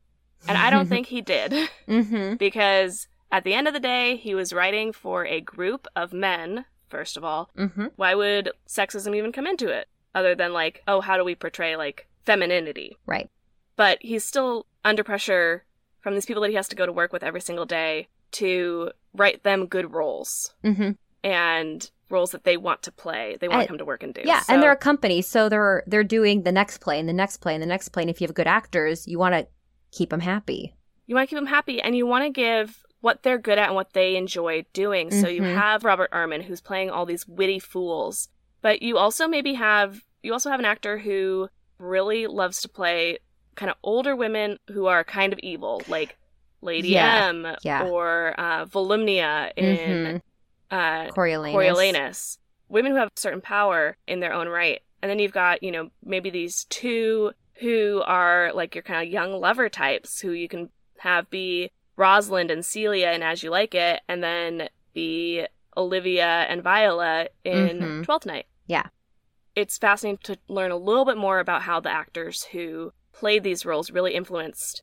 [0.49, 1.53] And I don't think he did.
[1.89, 2.35] mm-hmm.
[2.39, 6.65] because at the end of the day, he was writing for a group of men,
[6.89, 7.51] first of all.
[7.59, 7.87] Mm-hmm.
[7.97, 9.89] Why would sexism even come into it?
[10.15, 12.97] Other than, like, oh, how do we portray, like, femininity?
[13.07, 13.29] Right.
[13.77, 15.65] But he's still under pressure
[16.01, 18.91] from these people that he has to go to work with every single day to
[19.15, 20.93] write them good roles Mm-hmm.
[21.23, 24.13] and roles that they want to play, they want And- to come to work and
[24.15, 24.23] do.
[24.25, 27.13] Yeah, So- and they're a company, so they're they're doing the next play and the
[27.13, 28.03] next play and the next play.
[28.03, 29.47] And if you have good actors, you want to
[29.91, 30.75] keep them happy.
[31.07, 33.67] you want to keep them happy and you want to give what they're good at
[33.69, 35.11] and what they enjoy doing.
[35.11, 35.55] So you Mhm.
[35.55, 38.31] have Robert Armin who's playing all these witty fools,
[38.63, 43.19] but you also maybe have you also have an actor who really loves to play
[43.57, 46.17] kind of older women who are kind of evil, like
[46.63, 47.85] Lady Yeah, M yeah.
[47.85, 50.23] or uh, Volumnia in
[50.71, 51.11] uh, Mm-hmm.
[51.11, 51.53] Coriolanus.
[51.53, 52.39] Coriolanus.
[52.71, 54.81] Women who have a certain power in their own right.
[55.03, 59.13] And then you've got, you know, maybe these two who are like your kind of
[59.13, 63.75] young lover types who you can have be Rosalind and Celia and As You Like
[63.75, 68.05] It, and then the Olivia and Viola in Mhm.
[68.05, 68.47] Twelfth Night.
[68.67, 68.87] Yeah.
[69.55, 73.65] It's fascinating to learn a little bit more about how the actors who played these
[73.65, 74.83] roles really influenced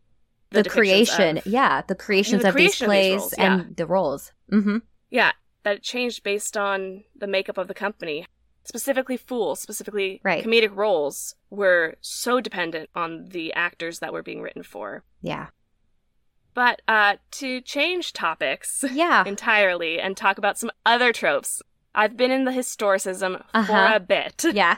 [0.51, 3.33] The, depictions creation, of- yeah, the creations the of these creation of these plays roles,
[3.33, 4.31] and the roles.
[4.51, 4.77] Mm-hmm.
[5.09, 5.31] Yeah,
[5.63, 8.25] that it changed based on the makeup of the company.
[8.63, 10.43] Specifically, fools, specifically Right.
[10.43, 15.03] comedic roles, were so dependent on the actors that were being written for.
[15.21, 15.47] Yeah,
[16.53, 19.23] But uh, to change topics yeah.
[19.25, 21.61] entirely and talk about some other tropes,
[21.95, 23.65] I've been in the historicism Uh-huh.
[23.89, 24.43] for a bit.
[24.53, 24.77] Yeah.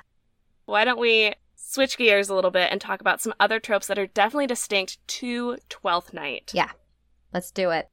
[0.66, 4.00] Why don't we switch gears a little bit and talk about some other tropes that
[4.00, 6.52] are definitely distinct to Twelfth Night?
[6.54, 6.70] Yeah.
[7.34, 7.90] Let's do it.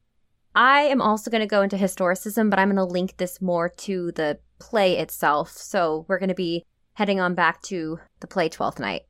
[0.55, 3.69] I am also going to go into historicism, but I'm going to link this more
[3.69, 5.51] to the play itself.
[5.51, 9.01] So we're going to be heading on back to the play Twelfth Night.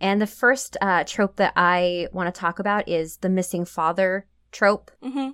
[0.00, 4.26] And the first uh, trope that I want to talk about is the missing father
[4.50, 4.90] trope.
[5.02, 5.30] Mm-hmm.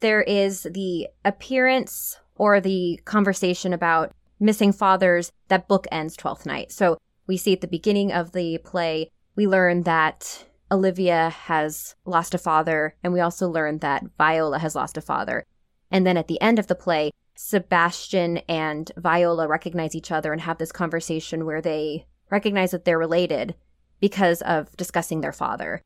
[0.00, 6.70] There is the appearance or the conversation about missing fathers that bookends Twelfth Night.
[6.70, 12.34] So we see at the beginning of the play, we learn that Olivia has lost
[12.34, 15.44] a father, and we also learn that Viola has lost a father.
[15.90, 20.42] And then at the end of the play, Sebastian and Viola recognize each other and
[20.42, 23.54] have this conversation where they recognize that they're related
[24.00, 25.82] because of discussing their father.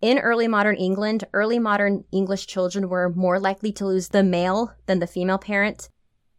[0.00, 4.72] In early modern England, early modern English children were more likely to lose the male
[4.86, 5.88] than the female parent.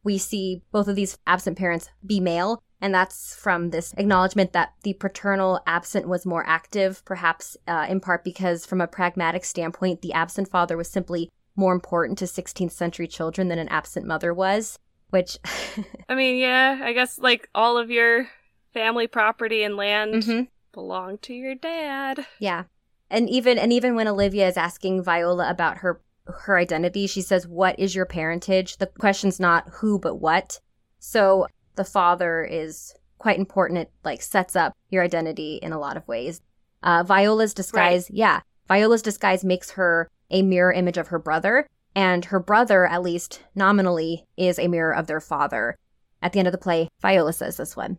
[0.04, 4.74] We see both of these absent parents be male, and that's from this acknowledgement that
[4.84, 10.02] the paternal absent was more active, perhaps uh, in part because, from a pragmatic standpoint,
[10.02, 14.34] the absent father was simply more important to 16th century children than an absent mother
[14.34, 15.38] was, which.
[16.08, 18.30] I mean, yeah, I guess like all of your
[18.74, 20.48] family property and land Mhm.
[20.72, 22.26] Belong to your dad.
[22.40, 22.64] Yeah.
[23.10, 27.48] And even and even when Olivia is asking Viola about her her identity, she says,
[27.48, 30.60] "What is your parentage?" The question's not who but what.
[31.00, 33.80] So the father is quite important.
[33.80, 36.42] It like sets up your identity in a lot of ways.
[36.84, 42.26] Uh, Viola's disguise, yeah, Viola's disguise makes her a mirror image of her brother, and
[42.26, 45.76] her brother, at least nominally, is a mirror of their father.
[46.22, 47.98] At the end of the play, Viola says this one.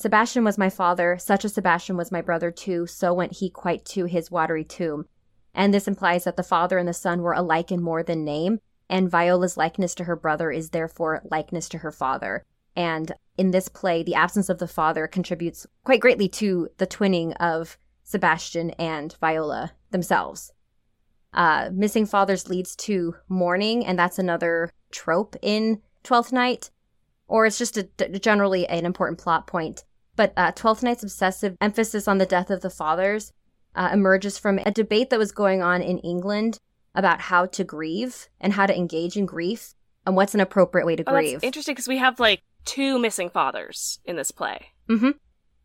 [0.00, 3.84] Sebastian was my father, such a Sebastian was my brother too, so went he quite
[3.86, 5.06] to his watery tomb.
[5.52, 8.60] And this implies that the father and the son were alike in more than name,
[8.88, 12.44] and Viola's likeness to her brother is therefore likeness to her father.
[12.76, 17.34] And in this play, the absence of the father contributes quite greatly to the twinning
[17.40, 20.52] of Sebastian and Viola themselves.
[21.34, 26.70] Uh, missing fathers leads to mourning, and that's another trope in Twelfth Night,
[27.26, 27.82] or it's just a,
[28.20, 29.84] generally an important plot point.
[30.18, 33.32] But uh, Twelfth Night's obsessive emphasis on the death of the fathers
[33.76, 36.58] uh, emerges from a debate that was going on in England
[36.92, 40.96] about how to grieve and how to engage in grief and what's an appropriate way
[40.96, 41.34] to Oh, grieve.
[41.34, 44.66] that's interesting because we have like two missing fathers in this play.
[44.88, 45.10] Mm-hmm.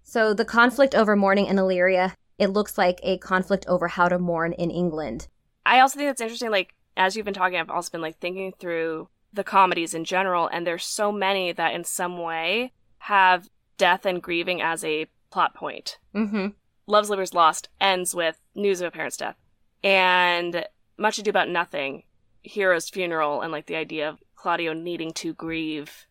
[0.03, 4.19] So the conflict over mourning in Illyria, it looks like a conflict over how to
[4.19, 5.27] mourn in England.
[5.65, 6.51] I also think that's interesting.
[6.51, 10.47] Like as you've been talking, I've also been like thinking through the comedies in general,
[10.47, 15.53] and there's so many that in some way have death and grieving as a plot
[15.55, 15.97] point.
[16.15, 16.47] Mm-hmm.
[16.85, 19.37] Love's Labour's Lost ends with news of a parent's death,
[19.83, 20.65] and
[20.97, 22.03] Much Ado About Nothing,
[22.41, 26.07] hero's funeral, and like the idea of Claudio needing to grieve.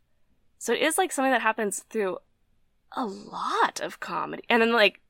[0.59, 2.18] So it is like something that happens through
[2.96, 5.01] a lot of comedy, and then like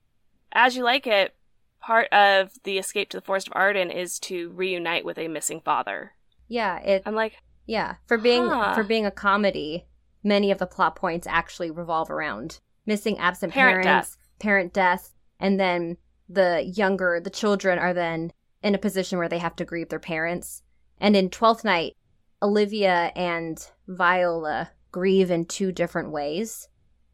[0.53, 1.35] as you like it,
[1.81, 5.61] part of the escape to the Forest of Arden is to reunite with a missing
[5.61, 6.13] father.
[6.49, 8.75] Yeah, it I'm like, yeah, for being Huh.
[8.75, 9.87] for being a comedy,
[10.23, 15.59] many of the plot points actually revolve around missing absent Parent parents, parent death, and
[15.59, 15.97] then
[16.29, 18.33] the younger the children are then
[18.63, 20.63] in a position where they have to grieve their parents.
[20.99, 21.97] And in Twelfth Night,
[22.43, 26.69] Olivia and Viola grieve in two different ways.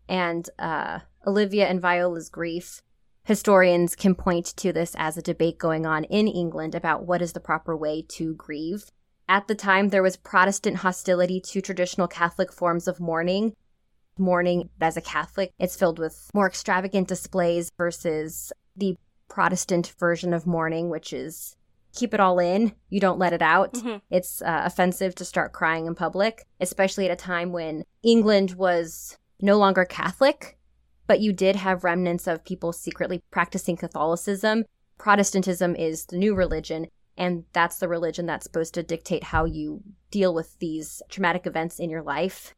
[0.08, 2.82] And uh, Olivia and Viola's grief,
[3.24, 7.32] historians can point to this as a debate going on in England about what is
[7.32, 8.90] the proper way to grieve.
[9.28, 13.54] At the time, there was Protestant hostility to traditional Catholic forms of mourning.
[14.16, 18.96] Mourning as a Catholic, it's filled with more extravagant displays versus the
[19.28, 21.54] Protestant version of mourning, which is
[21.94, 23.74] keep it all in, you don't let it out.
[23.74, 24.00] Mhm.
[24.10, 29.18] It's uh, offensive to start crying in public, especially at a time when England was
[29.40, 30.58] no longer Catholic,
[31.06, 34.64] but you did have remnants of people secretly practicing Catholicism.
[34.96, 36.86] Protestantism is the new religion,
[37.18, 41.78] and that's the religion that's supposed to dictate how you deal with these traumatic events
[41.78, 42.54] in your life.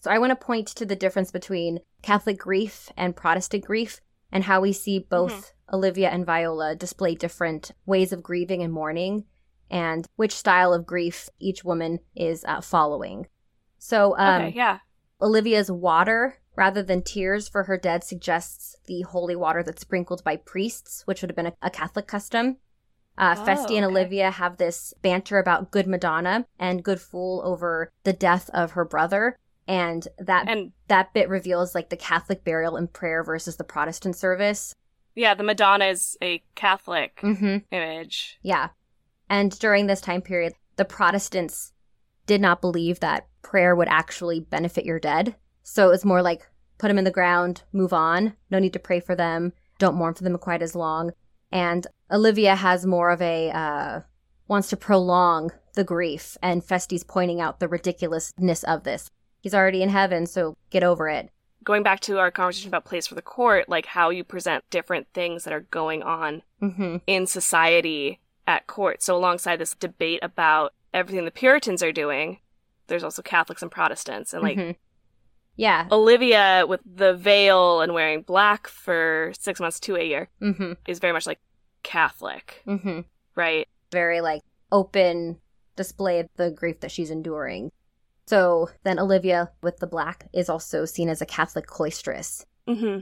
[0.00, 4.44] So I want to point to the difference between Catholic grief and Protestant grief and
[4.44, 9.24] how we see both Olivia and Viola display different ways of grieving and mourning
[9.70, 13.26] and which style of grief each woman is uh, following.
[13.78, 14.80] So um, okay, yeah.
[15.22, 20.36] Olivia's water rather than tears for her dead suggests the holy water that's sprinkled by
[20.36, 22.58] priests, which would have been a, a Catholic custom.
[23.16, 23.92] Uh, Oh, Feste and okay.
[23.92, 28.84] Olivia have this banter about good Madonna and good fool over the death of her
[28.84, 29.36] brother.
[29.66, 34.16] And that And that bit reveals like the Catholic burial and prayer versus the Protestant
[34.16, 34.74] service.
[35.14, 37.58] yeah, the Madonna is a Catholic Mm-hmm.
[37.70, 38.38] image.
[38.42, 38.68] Yeah.
[39.30, 41.72] And during this time period, the Protestants
[42.26, 45.36] did not believe that prayer would actually benefit your dead.
[45.62, 46.46] So it was more like
[46.78, 48.34] put them in the ground, move on.
[48.50, 49.52] No need to pray for them.
[49.78, 51.12] Don't mourn for them quite as long.
[51.54, 54.00] And Olivia has more of a uh,
[54.48, 59.08] wants to prolong the grief, and Feste's pointing out the ridiculousness of this.
[59.40, 61.30] He's already in heaven, so get over it.
[61.62, 65.06] Going back to our conversation about place for the court, like how you present different
[65.14, 66.96] things that are going on Mm-hmm.
[67.06, 69.02] in society at court.
[69.02, 72.38] So, alongside this debate about everything the Puritans are doing,
[72.88, 74.32] there's also Catholics and Protestants.
[74.34, 74.76] And like Mhm.
[75.56, 75.86] Yeah.
[75.92, 80.72] Olivia with the veil and wearing black for six months to a year Mm-hmm.
[80.88, 81.38] is very much like
[81.82, 83.00] Catholic, Mm-hmm.
[83.36, 83.68] right?
[83.92, 85.38] Very like open
[85.76, 87.70] display of the grief that she's enduring.
[88.26, 92.46] So then Olivia with the black is also seen as a Catholic cloistress.
[92.66, 93.00] Mm-hmm.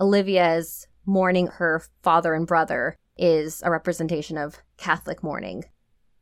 [0.00, 5.64] Olivia's mourning her father and brother is a representation of Catholic mourning.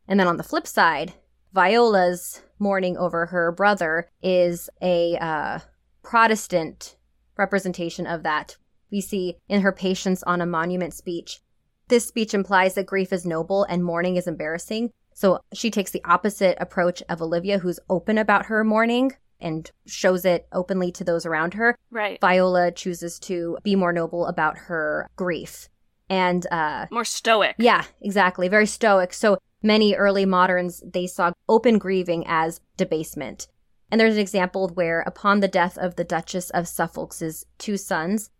[0.08, 1.14] And then on the flip side,
[1.56, 5.58] Viola's mourning over her brother is a uh,
[6.02, 6.96] Protestant
[7.38, 8.58] representation of that.
[8.92, 11.40] We see in her Patience on a Monument speech.
[11.88, 14.90] This speech implies that grief is noble and mourning is embarrassing.
[15.14, 20.26] So she takes the opposite approach of Olivia, who's open about her mourning and shows
[20.26, 21.74] it openly to those around her.
[21.90, 22.20] Right.
[22.20, 25.70] Viola chooses to be more noble about her grief.
[26.10, 27.56] And uh More stoic.
[27.58, 29.14] yeah, exactly, very stoic.
[29.14, 33.48] So many early moderns they saw open grieving as debasement.
[33.90, 38.30] And there's an example where upon the death of the Duchess of Suffolk's two sons,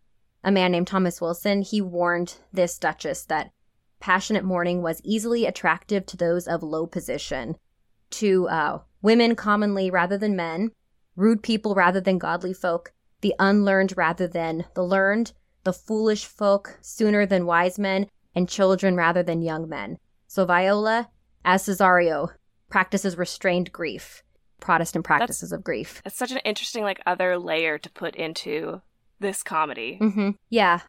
[0.43, 3.51] a man named Thomas Wilson, he warned this duchess that
[4.01, 7.57] passionate mourning was easily attractive to those of low position,
[8.11, 10.71] to uh, women commonly rather than men,
[11.17, 15.33] rude people rather than godly folk, the unlearned rather than the learned,
[15.65, 19.99] the foolish folk sooner than wise men, and children rather than young men.
[20.29, 21.09] So Viola,
[21.47, 22.29] as Cesario,
[22.69, 24.23] practices restrained grief,
[24.61, 26.03] Protestant practices of grief.
[26.05, 28.83] It's such an interesting, like, other layer to put into
[29.21, 29.97] this comedy.
[29.99, 30.81] hmm Yeah.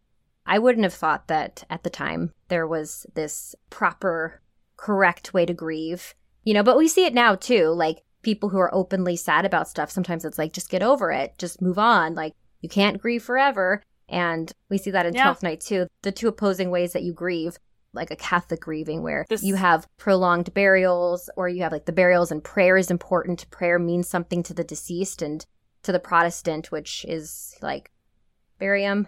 [0.46, 4.41] I wouldn't have thought that at the time there was this proper,
[4.78, 6.15] correct way to grieve.
[6.46, 7.67] You know, but we see it now too.
[7.67, 11.38] Like people who are openly sad about stuff, sometimes it's like, just get over it,
[11.38, 12.15] just move on.
[12.15, 13.84] Like you can't grieve forever.
[14.08, 15.24] And we see that in Yeah.
[15.24, 15.88] Twelfth Night too.
[16.04, 17.58] The two opposing ways that you grieve,
[17.93, 21.91] like a Catholic grieving, where This- you have prolonged burials, or you have like the
[21.91, 23.50] burials and prayer is important.
[23.50, 25.45] Prayer means something to the deceased, and
[25.84, 27.91] to the Protestant, which is like
[28.60, 29.08] bury 'em.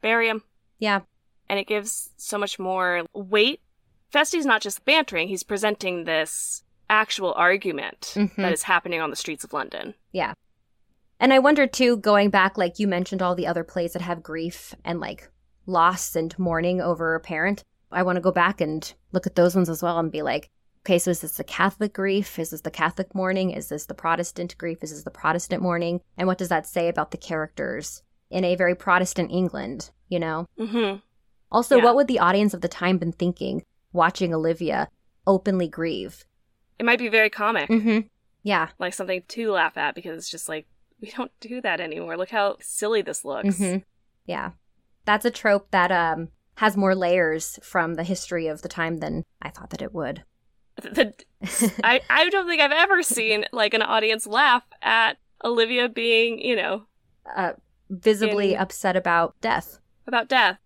[0.00, 0.42] Bury him.
[0.78, 1.00] Yeah.
[1.48, 3.60] And it gives so much more weight.
[4.12, 8.36] Feste's not just bantering, he's presenting this actual argument Mhm.
[8.36, 9.94] that is happening on the streets of London.
[10.12, 10.34] Yeah.
[11.18, 14.22] And I wonder too, going back, like you mentioned, all the other plays that have
[14.22, 15.30] grief and like
[15.66, 17.64] loss and mourning over a parent.
[17.94, 20.50] I want to go back and look at those ones as well and be like,
[20.84, 22.38] okay, so is this the Catholic grief?
[22.38, 23.50] Is this the Catholic mourning?
[23.50, 24.78] Is this the Protestant grief?
[24.82, 26.00] Is this the Protestant mourning?
[26.18, 30.46] And what does that say about the characters in a very Protestant England, you know?
[30.58, 30.98] Mm-hmm.
[31.50, 31.84] Also, Yeah.
[31.84, 34.88] what would the audience of the time been thinking watching Olivia
[35.26, 36.24] openly grieve?
[36.78, 38.00] It might be very comic, Mm-hmm.
[38.42, 38.68] Yeah.
[38.78, 40.66] like something to laugh at because it's just like,
[41.00, 42.16] we don't do that anymore.
[42.16, 43.56] Look how silly this looks.
[43.58, 43.76] hmm
[44.26, 44.50] Yeah.
[45.06, 49.24] That's a trope that um has more layers from the history of the time than
[49.42, 50.24] I thought that it would.
[50.82, 51.14] The,
[51.84, 56.56] I, I don't think I've ever seen like an audience laugh at Olivia being, you
[56.56, 56.82] know,
[57.36, 57.52] uh,
[57.90, 59.78] visibly In- upset about death.
[60.06, 60.58] about death.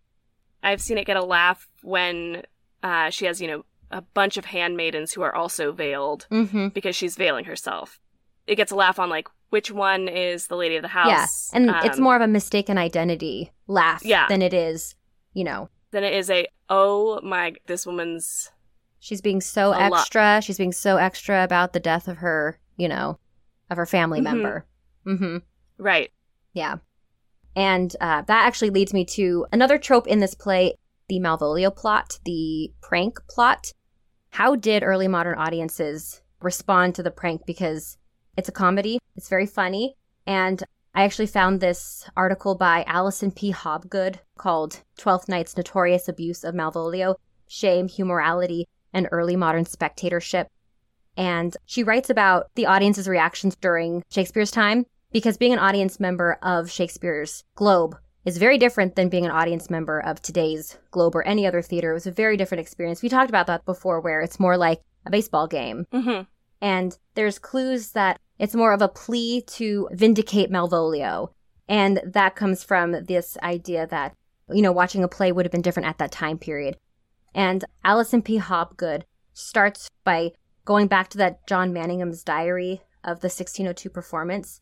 [0.62, 2.42] I've seen it get a laugh when
[2.82, 6.68] uh, she has, you know, a bunch of handmaidens who are also veiled Mm-hmm.
[6.68, 8.00] because she's veiling herself.
[8.46, 11.50] It gets a laugh on like which one is the lady of the house.
[11.52, 11.56] Yeah.
[11.58, 14.26] And it's um, more of a mistaken identity laugh Yeah.
[14.28, 14.94] than it is,
[15.32, 18.50] you know, than it is a oh my this woman's
[19.00, 20.00] she's being so A lot.
[20.00, 20.40] extra.
[20.42, 23.18] She's being so extra about the death of her, you know,
[23.70, 24.24] of her family Mhm.
[24.24, 24.66] member.
[25.06, 25.36] Mm-hmm.
[25.78, 26.10] right.
[26.52, 26.76] Yeah.
[27.56, 30.74] And uh, that actually leads me to another trope in this play
[31.08, 33.72] the Malvolio plot, the prank plot.
[34.30, 37.46] How did early modern audiences respond to the prank?
[37.46, 37.96] Because
[38.36, 39.94] it's a comedy, it's very funny.
[40.26, 40.62] And
[40.98, 43.52] I actually found this article by Allison P.
[43.52, 47.14] Hobgood called Twelfth Night's Notorious Abuse of Malvolio
[47.46, 50.48] Shame, Humorality, and Early Modern Spectatorship.
[51.16, 56.36] And she writes about the audience's reactions during Shakespeare's time because being an audience member
[56.42, 61.22] of Shakespeare's Globe is very different than being an audience member of today's Globe or
[61.22, 61.92] any other theater.
[61.92, 63.02] It was a very different experience.
[63.02, 65.86] We talked about that before, where it's more like a baseball game.
[65.92, 66.22] Mm-hmm.
[66.60, 71.30] And there's clues that it's more of a plea to vindicate Malvolio.
[71.68, 74.14] And that comes from this idea that,
[74.50, 76.76] you know, watching a play would have been different at that time period.
[77.34, 78.38] And Allison P.
[78.38, 79.02] Hobgood
[79.34, 80.32] starts by
[80.64, 84.60] going back to that John Manningham's diary of the 1602 performance.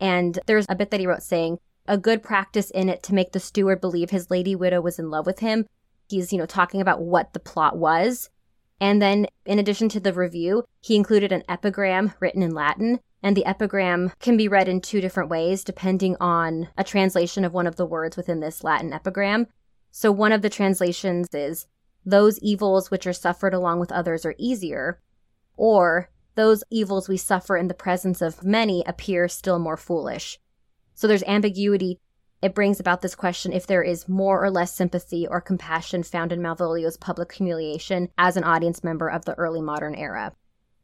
[0.00, 3.32] And there's a bit that he wrote saying, a good practice in it to make
[3.32, 5.66] the steward believe his lady widow was in love with him.
[6.08, 8.30] He's, you know, talking about what the plot was.
[8.80, 13.00] And then, in addition to the review, he included an epigram written in Latin.
[13.22, 17.52] And the epigram can be read in two different ways, depending on a translation of
[17.52, 19.46] one of the words within this Latin epigram.
[19.90, 21.66] So, one of the translations is,
[22.04, 25.00] Those evils which are suffered along with others are easier,
[25.56, 30.38] or those evils we suffer in the presence of many appear still more foolish.
[30.94, 31.98] So there's ambiguity.
[32.40, 36.32] It brings about this question if there is more or less sympathy or compassion found
[36.32, 40.32] in Malvolio's public humiliation as an audience member of the early modern era.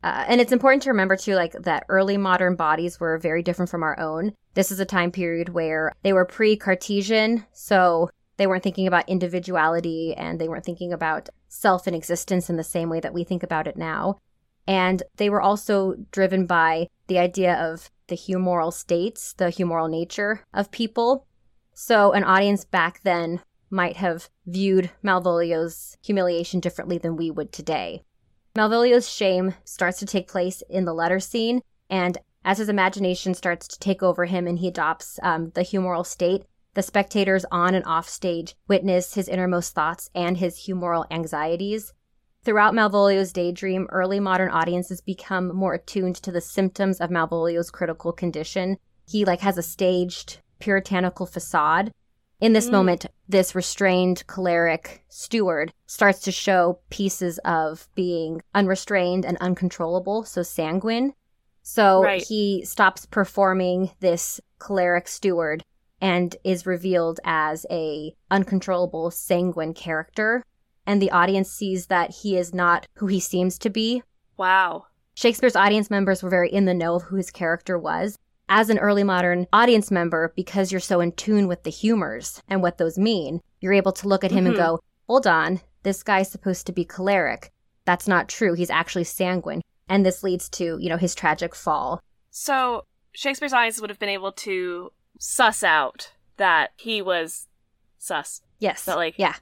[0.04, 3.70] Uh, and it's important to remember too, like that early modern bodies were very different
[3.70, 4.34] from our own.
[4.52, 9.08] This is a time period where they were pre Cartesian, so they weren't thinking about
[9.08, 13.24] individuality and they weren't thinking about self and existence in the same way that we
[13.24, 14.18] think about it now.
[14.66, 20.42] And they were also driven by the idea of the humoral states, the humoral nature
[20.52, 21.26] of people.
[21.72, 23.40] So an audience back then
[23.70, 28.02] might have viewed Malvolio's humiliation differently than we would today.
[28.56, 33.66] Malvolio's shame starts to take place in the letter scene, and as his imagination starts
[33.66, 36.44] to take over him and he adopts um, the humoral state,
[36.74, 41.92] the spectators on and off stage witness his innermost thoughts and his humoral anxieties.
[42.44, 48.12] Throughout Malvolio's daydream, early modern audiences become more attuned to the symptoms of Malvolio's critical
[48.12, 48.76] condition.
[49.08, 51.90] He like has a staged puritanical facade.
[52.40, 52.72] In this mm.
[52.72, 60.42] moment, this restrained choleric steward starts to show pieces of being unrestrained and uncontrollable, so
[60.42, 61.14] sanguine.
[61.62, 62.22] So right.
[62.22, 65.62] he stops performing this choleric steward
[66.00, 70.44] and is revealed as a uncontrollable sanguine character
[70.86, 74.02] and the audience sees that he is not who he seems to be.
[74.36, 74.86] Wow.
[75.14, 78.18] Shakespeare's audience members were very in the know of who his character was.
[78.48, 82.62] As an early modern audience member, because you're so in tune with the humors and
[82.62, 84.48] what those mean, you're able to look at him mm-hmm.
[84.48, 87.50] and go, hold on, this guy's supposed to be choleric.
[87.84, 88.54] That's not true.
[88.54, 89.62] He's actually sanguine.
[89.88, 92.00] And this leads to, you know, his tragic fall.
[92.30, 97.48] So Shakespeare's audience would have been able to suss out that he was
[97.98, 98.42] sus.
[98.58, 98.84] Yes.
[98.84, 99.34] That like yeah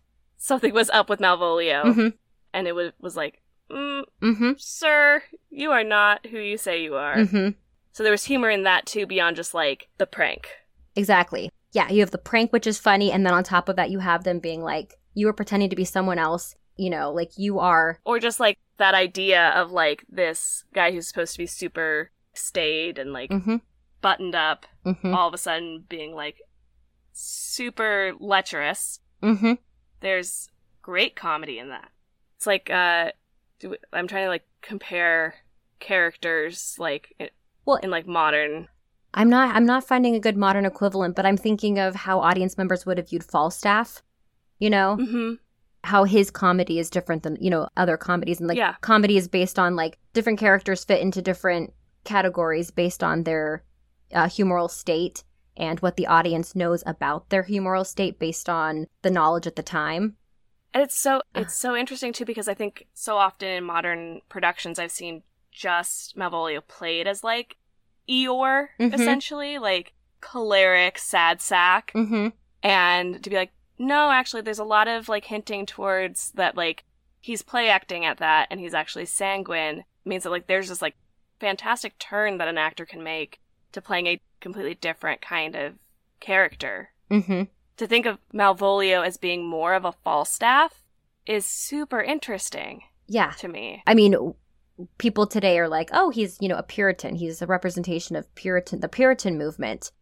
[0.42, 2.08] something was up with Malvolio, mm-hmm.
[2.52, 3.40] and it was, was like,
[3.70, 4.52] mm, mm-hmm.
[4.58, 7.50] "Sir, you are not who you say you are." Mm-hmm.
[7.92, 10.48] So there was humor in that too, beyond just like the prank.
[10.96, 11.50] Exactly.
[11.72, 14.00] Yeah, you have the prank, which is funny, and then on top of that, you
[14.00, 17.58] have them being like, "You were pretending to be someone else." You know, like you
[17.58, 22.10] are, or just like that idea of like this guy who's supposed to be super
[22.34, 23.56] staid and like mm-hmm.
[24.00, 25.14] buttoned up, mm-hmm.
[25.14, 26.40] all of a sudden being like
[27.12, 29.00] super lecherous.
[29.22, 29.54] Mm-hmm.
[30.00, 30.50] There's
[30.82, 31.90] great comedy in that.
[32.36, 33.12] It's like uh,
[33.58, 35.36] do, I'm trying to like compare
[35.78, 37.32] characters like
[37.64, 38.68] well in like modern.
[39.14, 42.56] I'm not I'm not finding a good modern equivalent, but I'm thinking of how audience
[42.56, 44.02] members would have viewed Falstaff.
[44.58, 44.96] You know.
[45.00, 45.34] Mm-hmm
[45.84, 48.76] how his comedy is different than you know other comedies and like yeah.
[48.80, 51.72] comedy is based on like different characters fit into different
[52.04, 53.64] categories based on their
[54.12, 55.24] uh, humoral state
[55.56, 59.62] and what the audience knows about their humoral state based on the knowledge at the
[59.62, 60.16] time.
[60.72, 64.78] And it's so it's so interesting too because I think so often in modern productions
[64.78, 65.22] I've seen
[65.52, 67.56] just Malvolio played as like
[68.08, 68.94] Eeyore mm-hmm.
[68.94, 72.28] essentially, like choleric, sad sack, mm-hmm.
[72.62, 76.84] and to be like, no, actually, there's a lot of like hinting towards that like
[77.20, 80.96] he's play acting at that, and he's actually sanguine means that like there's this like
[81.38, 83.40] fantastic turn that an actor can make
[83.72, 85.74] to playing a completely different kind of
[86.20, 86.90] character.
[87.10, 87.44] Mm-hmm.
[87.78, 90.84] To think of Malvolio as being more of a Falstaff
[91.26, 92.82] is super interesting.
[93.08, 93.32] Yeah.
[93.38, 93.82] To me.
[93.86, 94.34] I mean,
[94.98, 97.16] people today are like, oh, he's, you know, a Puritan.
[97.16, 99.92] He's a representation of Puritan, the Puritan movement.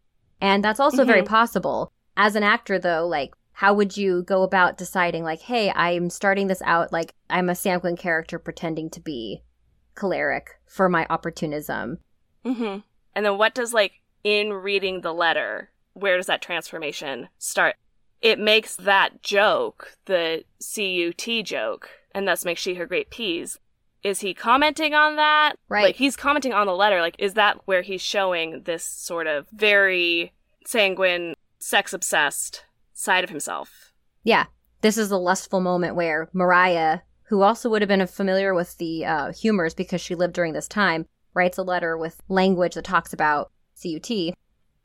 [0.41, 1.11] And that's also mm-hmm.
[1.11, 1.93] very possible.
[2.17, 6.47] As an actor, though, like, how would you go about deciding, like, hey, I'm starting
[6.47, 9.43] this out, like, I'm a sanguine character pretending to be
[9.95, 11.99] choleric for my opportunism?
[12.45, 12.79] Mm-hmm.
[13.15, 17.77] And then what does like in reading the letter, where does that transformation start?
[18.23, 23.59] It makes that joke, the CUT joke, and thus makes she her great P's.
[24.03, 25.55] Is he commenting on that?
[25.69, 25.85] Right.
[25.85, 27.01] Like he's commenting on the letter.
[27.01, 30.33] Like, is that where he's showing this sort of very
[30.67, 33.93] sanguine, sex obsessed side of himself?
[34.25, 34.47] Yeah.
[34.81, 39.05] This is a lustful moment where Maria, who also would have been familiar with the
[39.05, 43.13] uh, humors because she lived during this time, writes a letter with language that talks
[43.13, 44.11] about CUT.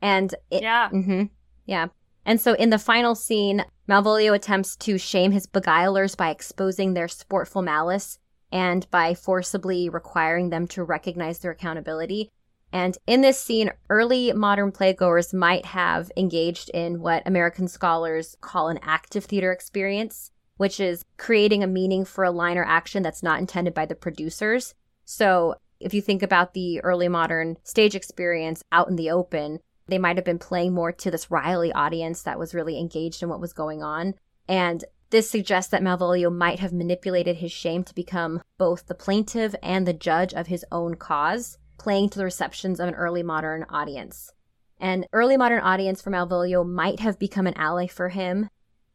[0.02, 0.90] And it, yeah.
[0.90, 1.24] Mm-hmm,
[1.64, 1.86] yeah.
[2.26, 7.06] And so in the final scene, Malvolio attempts to shame his beguilers by exposing their
[7.06, 8.18] sportful malice.
[8.56, 12.30] And by forcibly requiring them to recognize their accountability.
[12.72, 18.68] And in this scene, early modern playgoers might have engaged in what American scholars call
[18.68, 23.22] an active theater experience, which is creating a meaning for a line or action that's
[23.22, 24.74] not intended by the producers.
[25.04, 29.98] So if you think about the early modern stage experience out in the open, they
[29.98, 33.38] might have been playing more to this Riley audience that was really engaged in what
[33.38, 34.14] was going on.
[34.48, 39.54] And this suggests that Malvolio might have manipulated his shame to become both the plaintiff
[39.62, 43.64] and the judge of his own cause, playing to the receptions of an early modern
[43.70, 44.32] audience.
[44.80, 48.50] An early modern audience for Malvolio might have become an ally for him.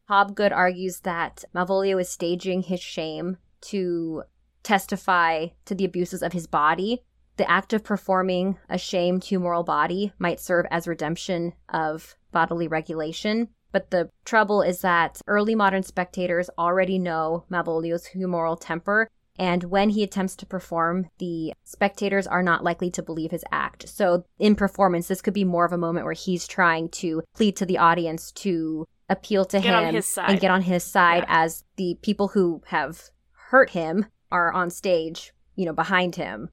[0.09, 4.23] Hobgood argues that Malvolio is staging his shame to
[4.63, 7.01] testify to the abuses of his body.
[7.37, 13.49] The act of performing a shamed humoral body might serve as redemption of bodily regulation.
[13.71, 19.07] But the trouble is that early modern spectators already know Malvolio's humoral temper,
[19.39, 23.87] and when he attempts to perform, the spectators are not likely to believe his act.
[23.87, 27.55] So, in performance, this could be more of a moment where he's trying to plead
[27.57, 31.43] to the audience to appeal to Get him and get on his side Yeah.
[31.43, 33.09] as the people who have
[33.49, 36.49] hurt him are on stage, you know, behind him.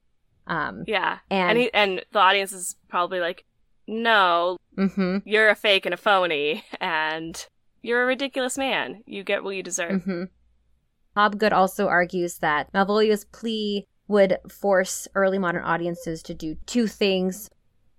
[0.47, 1.19] Um, Yeah.
[1.31, 3.45] and, And he, and the audience is probably like,
[3.89, 7.47] no, hmm you're a fake and a phony, and
[7.83, 9.03] you're a ridiculous man.
[9.07, 10.05] You get what you deserve.
[10.05, 10.25] hmm
[11.17, 17.51] Hobgood also argues that Malvolio's plea would force early modern audiences to do two things.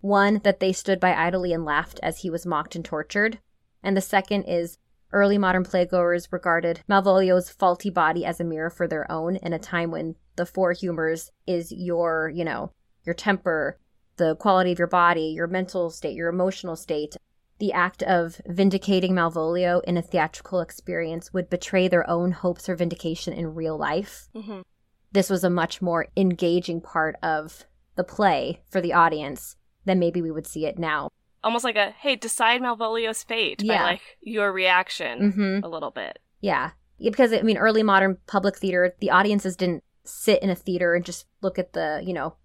[0.02, 3.40] One, that they stood by idly and laughed as he was mocked and tortured.
[3.84, 4.78] And the second is
[5.12, 9.60] early modern playgoers regarded Malvolio's faulty body as a mirror for their own in a
[9.60, 12.72] time when the four humors is your, you know,
[13.06, 13.78] your temper,
[14.20, 17.18] the quality of your body, your mental state, your emotional state,
[17.58, 22.76] the act of vindicating Malvolio in a theatrical experience would betray their own hopes for
[22.76, 24.30] vindication in real life.
[24.36, 24.62] hmm
[25.12, 27.66] This was a much more engaging part of
[27.96, 29.56] the play for the audience
[29.86, 31.10] than maybe we would see it now.
[31.44, 33.78] Almost like a, hey, decide Malvolio's fate Yeah.
[33.80, 35.66] by like your reaction Mm-hmm.
[35.66, 36.20] a little bit.
[36.42, 36.72] Yeah.
[36.98, 40.94] Yeah, Because, I mean, early modern public theater, the audiences didn't sit in a theater
[40.96, 42.36] and just look at the, you know,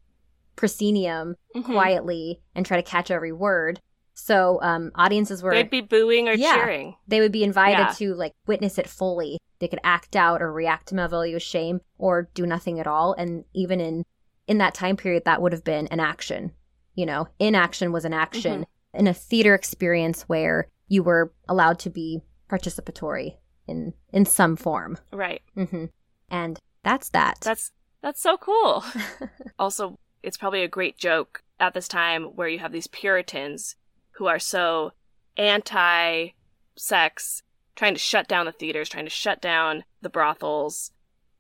[0.57, 1.65] proscenium Mhm.
[1.65, 3.81] quietly and try to catch every word.
[4.15, 6.55] So um, audiences were They'd be booing or Yeah.
[6.57, 6.97] cheering.
[7.09, 7.93] they would be invited Yeah.
[7.95, 9.39] to like witness it fully.
[9.59, 13.15] They could act out or react to Malvolio's shame or do nothing at all.
[13.15, 14.05] And even in
[14.47, 16.53] in that time period, that would have been an action.
[16.95, 21.91] You know, inaction was an action in a theater experience where you were allowed to
[21.91, 24.99] be participatory in in some form.
[25.13, 25.43] Right.
[25.57, 25.87] Mm-hmm.
[26.29, 27.39] And that's that.
[27.41, 28.85] That's that's so cool.
[29.59, 33.77] also, it's probably a great joke at this time where you have these Puritans
[34.13, 34.93] who are so
[35.37, 36.29] anti
[36.77, 37.43] sex,
[37.77, 40.91] trying to shut down the theaters, trying to shut down the brothels,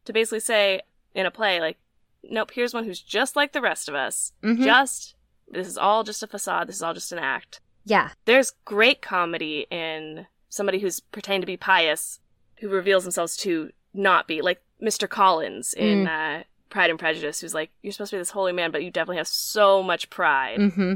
[0.04, 0.80] to basically say
[1.14, 1.78] in a play, like,
[2.22, 4.32] nope, here's one who's just like the rest of us.
[4.42, 4.62] Mhm.
[4.64, 5.14] Just,
[5.48, 7.60] this is all just a facade, this is all just an act.
[7.86, 8.10] yeah.
[8.24, 12.18] There's great comedy in somebody who's pretending to be pious
[12.60, 15.06] who reveals themselves to not be, like Mr.
[15.08, 18.72] Collins in uh, Pride and Prejudice, who's like, you're supposed to be this holy man,
[18.72, 20.58] but you definitely have so much pride.
[20.72, 20.94] hmm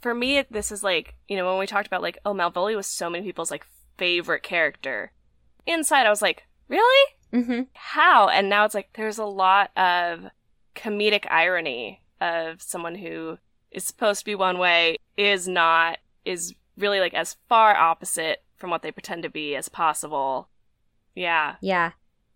[0.00, 2.86] For me, this is like, you know, when we talked about like, oh, Malvolio was
[2.86, 3.66] so many people's like
[3.98, 5.10] favorite character.
[5.66, 7.14] Inside, I was like, really?
[7.32, 8.28] hmm How?
[8.28, 10.26] And now it's like, there's a lot of
[10.76, 13.38] comedic irony of someone who
[13.72, 18.70] is supposed to be one way, is not, is really like as far opposite from
[18.70, 20.48] what they pretend to be as possible.
[21.16, 21.56] Yeah.
[21.60, 21.92] Yeah.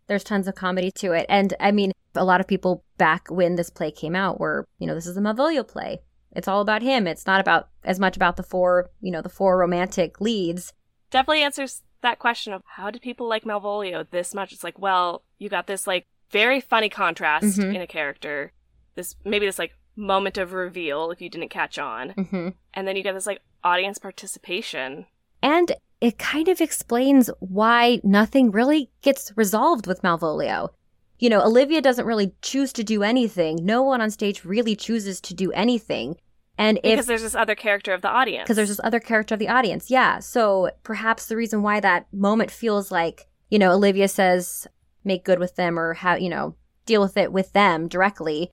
[0.09, 1.27] There's tons of comedy to it.
[1.29, 4.87] And I mean, a lot of people back when this play came out were, you
[4.87, 6.01] know, this is a Malvolio play.
[6.33, 7.07] It's all about him.
[7.07, 10.73] It's not about as much about the four, you know, the four romantic leads.
[11.11, 14.53] Definitely answers that question of how did people like Malvolio this much?
[14.53, 17.75] It's like, well, you got this like very funny contrast Mhm.
[17.77, 18.53] in a character.
[18.97, 22.11] This maybe this like moment of reveal if you didn't catch on.
[22.11, 25.07] hmm And then you get this like audience participation.
[25.43, 30.71] And it kind of explains why nothing really gets resolved with Malvolio.
[31.19, 33.61] You know, Olivia doesn't really choose to do anything.
[33.63, 36.17] No one on stage really chooses to do anything.
[36.59, 38.45] And if Because there's this other character of the audience.
[38.45, 39.91] because there's this other character of the audience.
[39.91, 40.19] Yeah.
[40.21, 44.67] So perhaps the reason why that moment feels like, you know, Olivia says,
[45.05, 46.55] make good with them or how, you know,
[46.87, 48.51] deal with it with them directly.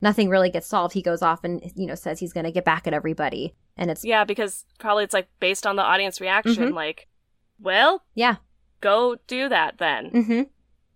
[0.00, 0.94] Nothing really gets solved.
[0.94, 3.54] He goes off and, you know, says he's going to get back at everybody.
[3.76, 6.74] And it's, Yeah, because probably it's like based on the audience reaction, Mhm.
[6.74, 7.08] like,
[7.60, 8.36] well, yeah.
[8.80, 10.10] go do that then.
[10.10, 10.42] Mm-hmm.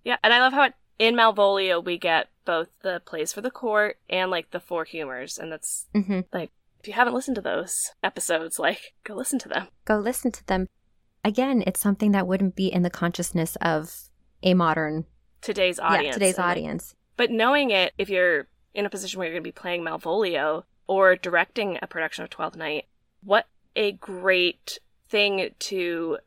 [0.05, 3.51] Yeah, and I love how it, in Malvolio we get both the plays for the
[3.51, 6.21] court and like the four humors, and that's Mm-hmm.
[6.33, 7.75] if you haven't listened to those
[8.05, 9.67] episodes, like go listen to them.
[9.85, 10.69] Go listen to them.
[11.25, 14.09] Again, it's something that wouldn't be in the consciousness of
[14.45, 15.07] a modern,
[15.41, 16.95] Today's audience, yeah, today's and, audience.
[17.17, 20.65] But knowing it, if you're in a position where you're going to be playing Malvolio
[20.87, 22.87] or directing a production of Twelfth Night,
[23.25, 24.79] what a great
[25.09, 26.19] thing to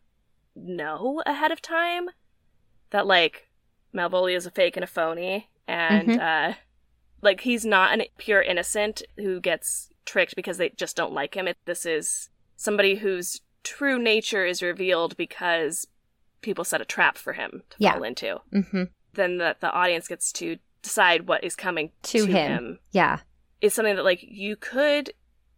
[0.53, 2.09] know ahead of time
[2.91, 3.49] that like
[3.95, 6.19] Malvolio is a fake and a phony, and Mhm.
[6.51, 6.53] uh,
[7.21, 11.47] like he's not a pure innocent who gets tricked because they just don't like him.
[11.47, 15.87] It, this is somebody whose true nature is revealed because
[16.41, 17.93] people set a trap for him to Yeah.
[17.93, 18.41] fall into.
[18.53, 18.83] Mm-hmm.
[19.13, 22.51] Then the the audience gets to decide what is coming To to, him.
[22.51, 22.79] him.
[22.91, 23.19] Yeah.
[23.61, 25.13] Is something that like you could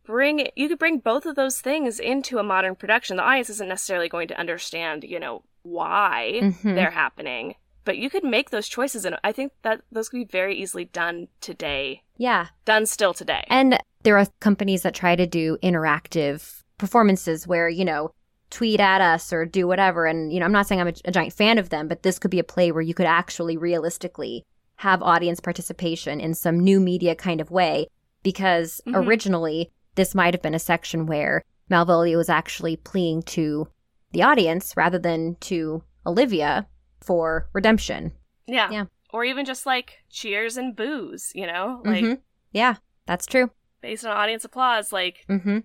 [0.06, 3.18] bring you could bring both of those things into a modern production.
[3.18, 6.76] The audience isn't necessarily going to understand, you know, why Mhm.
[6.76, 7.56] they're happening.
[7.88, 10.84] But you could make those choices and I think that those could be very easily
[10.84, 12.04] done today.
[12.18, 12.48] Yeah.
[12.66, 13.46] Done still today.
[13.48, 18.12] And there are companies that try to do interactive performances where, you know,
[18.50, 20.06] tweet at us or do whatever.
[20.06, 22.20] And, you know, I'm not saying I'm a, a giant fan of them, but this
[22.20, 24.44] could be a play where you could actually realistically
[24.76, 27.88] have audience participation in some new media kind of way.
[28.22, 29.08] Because Mhm.
[29.08, 33.70] originally, this might have been a section where Malvolio was actually pleading to
[34.12, 36.68] the audience rather than to Olivia
[37.08, 38.12] for redemption.
[38.46, 38.70] yeah.
[38.72, 38.86] yeah.
[39.14, 41.82] Or even just like cheers and boos, you know?
[41.86, 42.20] Like Mhm.
[42.52, 43.50] Yeah, that's true.
[43.82, 45.60] based on audience applause, like hmm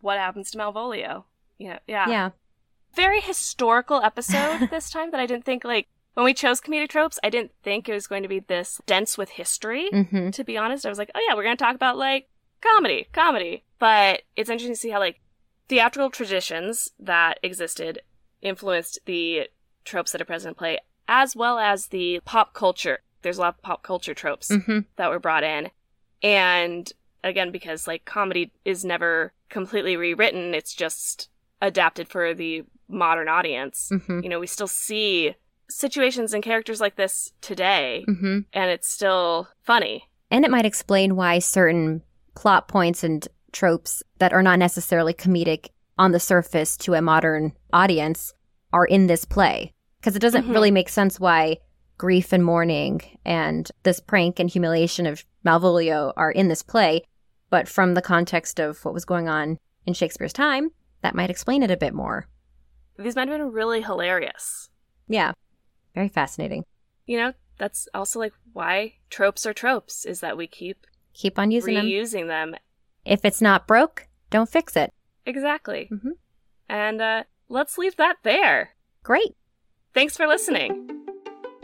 [0.00, 1.24] what happens to Malvolio?
[1.60, 2.08] Know, yeah.
[2.08, 2.30] Yeah.
[2.94, 7.18] very historical episode this time that I didn't think like when we chose comedic tropes,
[7.22, 9.88] I didn't think it was going to be this dense with history.
[9.92, 12.28] hmm To be honest, I was like, oh yeah, we're going to talk about like
[12.60, 13.64] comedy, comedy.
[13.78, 15.20] But it's interesting to see how like
[15.68, 18.00] theatrical traditions that existed
[18.42, 19.48] influenced the
[19.84, 20.78] tropes that are present in play,
[21.08, 23.00] as well as the pop culture.
[23.22, 25.70] There's a lot of pop culture tropes hmm that were brought in.
[26.22, 26.90] And
[27.24, 31.28] again, because like comedy is never completely rewritten, it's just
[31.60, 33.90] adapted for the modern audience.
[33.90, 35.34] hmm You know, we still see
[35.68, 40.08] situations and characters like this today, hmm and it's still funny.
[40.30, 42.02] And it might explain why certain
[42.34, 47.52] plot points and tropes that are not necessarily comedic on the surface to a modern
[47.72, 48.34] audience
[48.72, 49.72] are in this play.
[50.00, 50.52] Because it doesn't Mhm.
[50.52, 51.58] really make sense why
[51.96, 57.02] grief and mourning and this prank and humiliation of Malvolio are in this play.
[57.50, 60.70] But from the context of what was going on in Shakespeare's time,
[61.02, 62.28] that might explain it a bit more.
[62.98, 64.68] These might have been really hilarious.
[65.08, 65.32] Yeah.
[65.94, 66.64] Very fascinating.
[67.06, 71.50] You know, that's also like why tropes are tropes, is that we keep Keep on
[71.50, 71.86] using them.
[71.86, 72.54] reusing them.
[73.04, 74.92] If it's not broke, don't fix it.
[75.26, 75.88] Exactly.
[75.90, 76.12] Mhm.
[76.68, 78.76] And uh, let's leave that there.
[79.02, 79.34] Great.
[79.98, 80.88] Thanks for listening.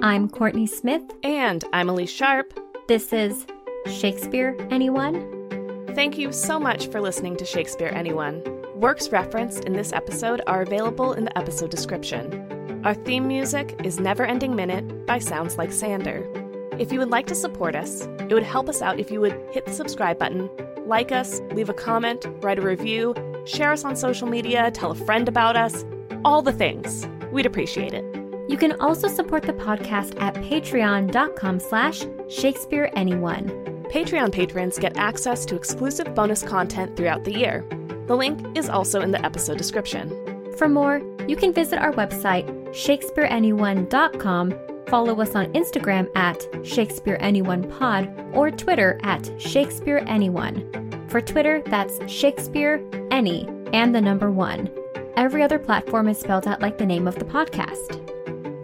[0.01, 1.05] I'm Courtney Smith.
[1.22, 2.53] And I'm Elise Sharp.
[2.89, 3.47] This is
[3.87, 5.87] Shakespeare, anyone?
[5.95, 8.43] Thank you so much for listening to Shakespeare Anyone.
[8.74, 12.82] Works referenced in this episode are available in the episode description.
[12.85, 16.28] Our theme music is Never Ending Minute by Sounds Like Sander.
[16.76, 19.41] If you would like to support us, it would help us out if you would
[19.53, 20.51] hit the subscribe button,
[20.87, 23.14] like us, leave a comment, write a review,
[23.47, 25.85] share us on social media, tell a friend about us,
[26.24, 27.07] all the things.
[27.30, 28.13] We'd appreciate it.
[28.49, 33.49] You can also support the podcast at patreon.com slash Shakespeare Anyone.
[33.90, 37.64] Patreon patrons get access to exclusive bonus content throughout the year.
[38.07, 40.53] The link is also in the episode description.
[40.57, 44.55] For more, you can visit our website, shakespeareanyone.com,
[44.88, 51.11] follow us on Instagram at ShakespeareAnyonePod, or Twitter at ShakespeareAnyone.
[51.11, 54.70] For Twitter, that's Shakespeare Any and the number one.
[55.16, 58.13] Every other platform is spelled out like the name of the podcast.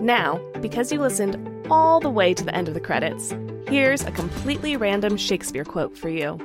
[0.01, 1.37] Now, because you listened
[1.71, 3.35] all the way to the end of the credits,
[3.69, 6.39] here's a completely random Shakespeare quote for you.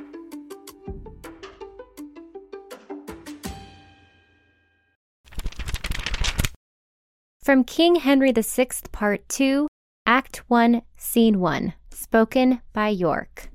[7.42, 9.68] From King Henry VI, Part 2,
[10.04, 13.50] Act 1, Scene 1, spoken by York.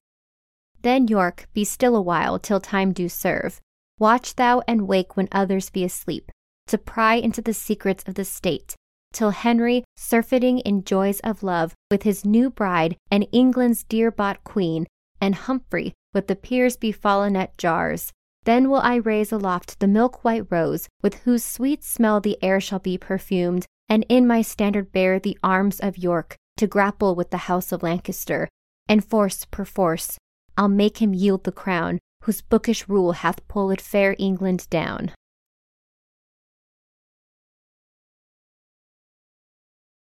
[0.81, 3.59] Then York, be still a while till time do serve.
[3.99, 6.31] Watch thou and wake when others be asleep,
[6.67, 8.75] to pry into the secrets of the state,
[9.11, 14.43] till Henry, surfeiting in joys of love, with his new bride and England's dear bought
[14.43, 14.87] queen,
[15.19, 18.11] and Humphrey, with the peers befallen at jars,
[18.43, 22.59] then will I raise aloft the milk white rose, with whose sweet smell the air
[22.59, 27.29] shall be perfumed, and in my standard bear the arms of York, to grapple with
[27.29, 28.49] the house of Lancaster,
[28.87, 30.17] and force perforce
[30.57, 35.11] I'll make him yield the crown, whose bookish rule hath pulled fair England down.